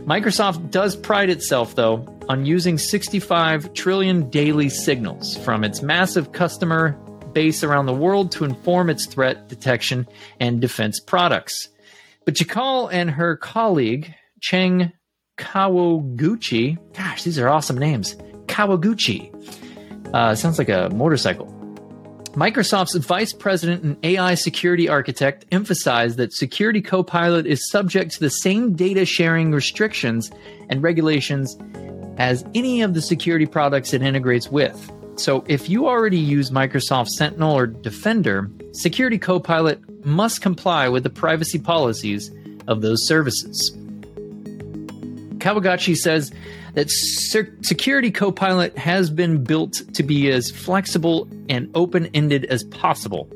Microsoft 0.08 0.70
does 0.70 0.96
pride 0.96 1.30
itself, 1.30 1.74
though, 1.74 2.06
on 2.28 2.46
using 2.46 2.78
65 2.78 3.72
trillion 3.74 4.30
daily 4.30 4.68
signals 4.68 5.36
from 5.38 5.64
its 5.64 5.82
massive 5.82 6.32
customer 6.32 6.92
base 7.32 7.62
around 7.62 7.86
the 7.86 7.94
world 7.94 8.32
to 8.32 8.44
inform 8.44 8.90
its 8.90 9.06
threat 9.06 9.48
detection 9.48 10.06
and 10.40 10.60
defense 10.60 11.00
products. 11.00 11.68
But 12.24 12.34
Jakkal 12.34 12.92
and 12.92 13.10
her 13.10 13.36
colleague, 13.36 14.14
Chang 14.40 14.92
Kawaguchi, 15.38 16.78
gosh, 16.94 17.22
these 17.22 17.38
are 17.38 17.48
awesome 17.48 17.78
names. 17.78 18.16
Kawaguchi. 18.46 19.34
Uh, 20.14 20.34
sounds 20.34 20.58
like 20.58 20.68
a 20.68 20.90
motorcycle. 20.94 21.57
Microsoft's 22.38 22.94
vice 22.94 23.32
president 23.32 23.82
and 23.82 23.96
AI 24.04 24.34
security 24.34 24.88
architect 24.88 25.44
emphasized 25.50 26.18
that 26.18 26.32
Security 26.32 26.80
Copilot 26.80 27.46
is 27.46 27.68
subject 27.68 28.12
to 28.12 28.20
the 28.20 28.30
same 28.30 28.76
data 28.76 29.04
sharing 29.04 29.50
restrictions 29.50 30.30
and 30.68 30.80
regulations 30.80 31.58
as 32.16 32.44
any 32.54 32.80
of 32.80 32.94
the 32.94 33.02
security 33.02 33.44
products 33.44 33.92
it 33.92 34.02
integrates 34.02 34.52
with. 34.52 34.92
So, 35.16 35.44
if 35.48 35.68
you 35.68 35.88
already 35.88 36.16
use 36.16 36.52
Microsoft 36.52 37.08
Sentinel 37.08 37.58
or 37.58 37.66
Defender, 37.66 38.48
Security 38.70 39.18
Copilot 39.18 39.80
must 40.06 40.40
comply 40.40 40.88
with 40.88 41.02
the 41.02 41.10
privacy 41.10 41.58
policies 41.58 42.30
of 42.68 42.82
those 42.82 43.04
services. 43.04 43.76
Kawaguchi 45.38 45.96
says 45.96 46.32
that 46.74 46.90
Security 46.90 48.10
Copilot 48.10 48.76
has 48.76 49.10
been 49.10 49.42
built 49.44 49.82
to 49.94 50.02
be 50.02 50.30
as 50.30 50.50
flexible 50.50 51.28
and 51.48 51.70
open-ended 51.74 52.44
as 52.46 52.64
possible, 52.64 53.28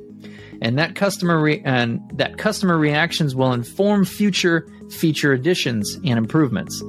and 0.61 0.79
that 0.79 0.95
customer 0.95 1.41
re- 1.41 1.63
and 1.65 2.01
that 2.15 2.39
customer 2.39 2.79
reactions 2.79 3.35
will 3.35 3.53
inform 3.53 4.05
future 4.05 4.69
feature 4.91 5.33
additions 5.33 5.95
and 6.05 6.19
improvements. 6.19 6.83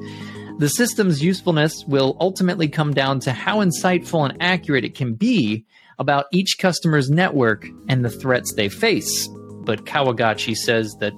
The 0.60 0.70
system's 0.70 1.24
usefulness 1.24 1.84
will 1.88 2.16
ultimately 2.20 2.68
come 2.68 2.94
down 2.94 3.20
to 3.22 3.32
how 3.32 3.64
insightful 3.64 4.30
and 4.30 4.38
accurate 4.42 4.86
it 4.86 4.94
can 4.94 5.16
be 5.16 5.66
about 5.98 6.26
each 6.32 6.58
customer's 6.60 7.10
network 7.10 7.66
and 7.90 8.06
the 8.06 8.10
threats 8.10 8.54
they 8.54 8.70
face. 8.70 9.28
But 9.64 9.86
Kawaguchi 9.86 10.56
says 10.56 10.96
that 11.00 11.14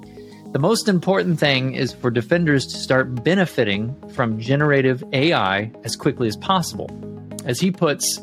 the 0.56 0.60
most 0.60 0.88
important 0.88 1.38
thing 1.38 1.76
is 1.76 1.91
for 1.91 2.10
defenders 2.10 2.65
to 2.65 2.78
start 2.78 3.26
benefiting 3.26 3.94
from 4.12 4.39
generative 4.39 5.04
AI 5.12 5.70
as 5.84 5.98
quickly 5.98 6.30
as 6.30 6.38
possible. 6.38 6.89
As 7.44 7.60
he 7.60 7.72
puts, 7.72 8.22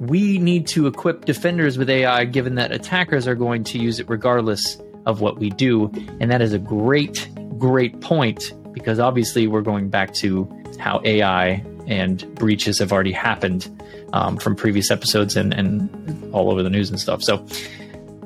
we 0.00 0.38
need 0.38 0.66
to 0.66 0.88
equip 0.88 1.24
defenders 1.24 1.78
with 1.78 1.88
AI 1.88 2.24
given 2.24 2.56
that 2.56 2.72
attackers 2.72 3.28
are 3.28 3.36
going 3.36 3.62
to 3.62 3.78
use 3.78 4.00
it 4.00 4.08
regardless 4.08 4.76
of 5.06 5.20
what 5.20 5.38
we 5.38 5.50
do. 5.50 5.88
And 6.18 6.32
that 6.32 6.42
is 6.42 6.52
a 6.52 6.58
great, 6.58 7.28
great 7.58 8.00
point 8.00 8.52
because 8.72 8.98
obviously 8.98 9.46
we're 9.46 9.62
going 9.62 9.88
back 9.88 10.14
to 10.14 10.52
how 10.80 11.00
AI 11.04 11.64
and 11.86 12.26
breaches 12.34 12.80
have 12.80 12.90
already 12.90 13.12
happened 13.12 13.70
um, 14.12 14.36
from 14.36 14.56
previous 14.56 14.90
episodes 14.90 15.36
and, 15.36 15.54
and 15.54 16.34
all 16.34 16.50
over 16.50 16.64
the 16.64 16.70
news 16.70 16.90
and 16.90 16.98
stuff. 16.98 17.22
So 17.22 17.46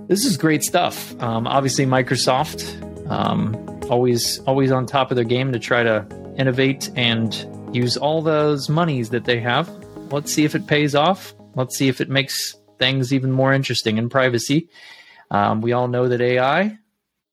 this 0.07 0.25
is 0.25 0.39
great 0.39 0.63
stuff. 0.63 1.15
Um, 1.23 1.47
obviously, 1.47 1.85
Microsoft 1.85 2.87
um, 3.11 3.55
always 3.91 4.39
always 4.41 4.71
on 4.71 4.87
top 4.87 5.11
of 5.11 5.17
their 5.17 5.25
game 5.25 5.53
to 5.53 5.59
try 5.59 5.83
to 5.83 6.07
innovate 6.39 6.91
and 6.97 7.47
use 7.75 7.97
all 7.97 8.23
those 8.23 8.69
monies 8.69 9.11
that 9.11 9.25
they 9.25 9.41
have. 9.41 9.69
Let's 10.11 10.33
see 10.33 10.45
if 10.45 10.55
it 10.55 10.67
pays 10.67 10.95
off. 10.95 11.35
Let's 11.55 11.77
see 11.77 11.89
if 11.89 12.01
it 12.01 12.09
makes 12.09 12.55
things 12.79 13.13
even 13.13 13.33
more 13.33 13.53
interesting 13.53 13.99
in 13.99 14.09
privacy. 14.09 14.69
Um, 15.31 15.61
we 15.61 15.73
all 15.73 15.89
know 15.89 16.09
that 16.09 16.21
AI 16.21 16.79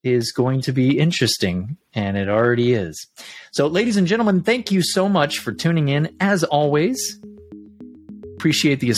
is 0.04 0.32
going 0.32 0.62
to 0.62 0.72
be 0.72 0.98
interesting, 0.98 1.78
and 1.94 2.18
it 2.18 2.30
already 2.30 2.74
is. 2.74 3.08
So, 3.52 3.68
ladies 3.68 3.98
and 3.98 4.08
gentlemen, 4.08 4.42
thank 4.42 4.72
you 4.72 4.82
so 4.82 5.08
much 5.10 5.40
for 5.40 5.52
tuning 5.52 5.90
in. 5.90 6.16
As 6.20 6.44
always, 6.44 7.20
appreciate 8.38 8.80
the, 8.80 8.94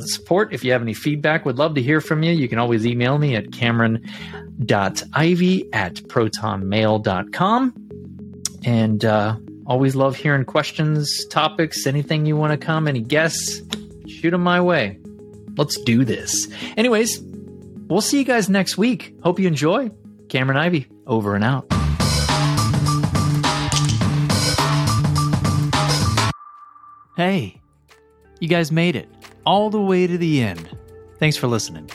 support. 0.00 0.52
If 0.52 0.64
you 0.64 0.72
have 0.72 0.82
any 0.82 0.94
feedback, 0.94 1.44
would 1.44 1.58
love 1.58 1.76
to 1.76 1.82
hear 1.82 2.00
from 2.00 2.24
you. 2.24 2.32
You 2.32 2.48
can 2.48 2.58
always 2.58 2.84
email 2.84 3.18
me 3.18 3.36
at 3.36 3.52
cameron.ivy 3.52 4.02
at 5.72 5.94
protonmail.com. 5.94 7.74
And 8.64 9.04
uh, 9.04 9.36
always 9.64 9.94
love 9.94 10.16
hearing 10.16 10.44
questions, 10.44 11.24
topics, 11.26 11.86
anything 11.86 12.26
you 12.26 12.36
want 12.36 12.50
to 12.50 12.58
come, 12.58 12.88
any 12.88 13.00
guests, 13.00 13.62
shoot 14.08 14.32
them 14.32 14.42
my 14.42 14.60
way. 14.60 14.98
Let's 15.56 15.80
do 15.80 16.04
this. 16.04 16.48
Anyways, 16.76 17.20
we'll 17.20 18.00
see 18.00 18.18
you 18.18 18.24
guys 18.24 18.48
next 18.48 18.76
week. 18.76 19.14
Hope 19.22 19.38
you 19.38 19.46
enjoy. 19.46 19.92
Cameron 20.28 20.58
Ivy, 20.58 20.88
over 21.06 21.36
and 21.36 21.44
out. 21.44 21.66
Hey, 27.16 27.59
you 28.40 28.48
guys 28.48 28.72
made 28.72 28.96
it 28.96 29.08
all 29.46 29.70
the 29.70 29.80
way 29.80 30.06
to 30.06 30.18
the 30.18 30.42
end. 30.42 30.68
Thanks 31.18 31.36
for 31.36 31.46
listening. 31.46 31.88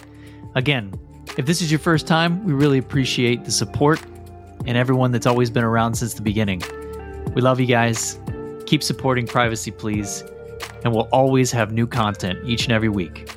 Again, 0.56 0.94
if 1.38 1.46
this 1.46 1.62
is 1.62 1.70
your 1.72 1.80
first 1.80 2.08
time, 2.08 2.46
we 2.46 2.54
really 2.54 2.78
appreciate 2.78 3.44
the 3.44 3.52
support 3.52 4.02
and 4.66 4.78
everyone 4.78 5.12
that's 5.12 5.26
always 5.26 5.50
been 5.50 5.64
around 5.64 5.96
since 5.96 6.14
the 6.14 6.22
beginning. 6.22 6.62
We 7.34 7.42
love 7.42 7.60
you 7.60 7.66
guys. 7.66 8.20
Keep 8.66 8.84
supporting 8.84 9.28
Privacy 9.28 9.72
Please, 9.72 10.24
and 10.84 10.94
we'll 10.94 11.10
always 11.12 11.52
have 11.52 11.72
new 11.72 11.86
content 11.86 12.40
each 12.46 12.64
and 12.64 12.74
every 12.74 12.90
week. 12.90 13.30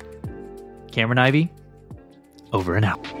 Cameron 0.91 1.19
Ivy, 1.19 1.51
over 2.51 2.75
and 2.75 2.85
out. 2.85 3.18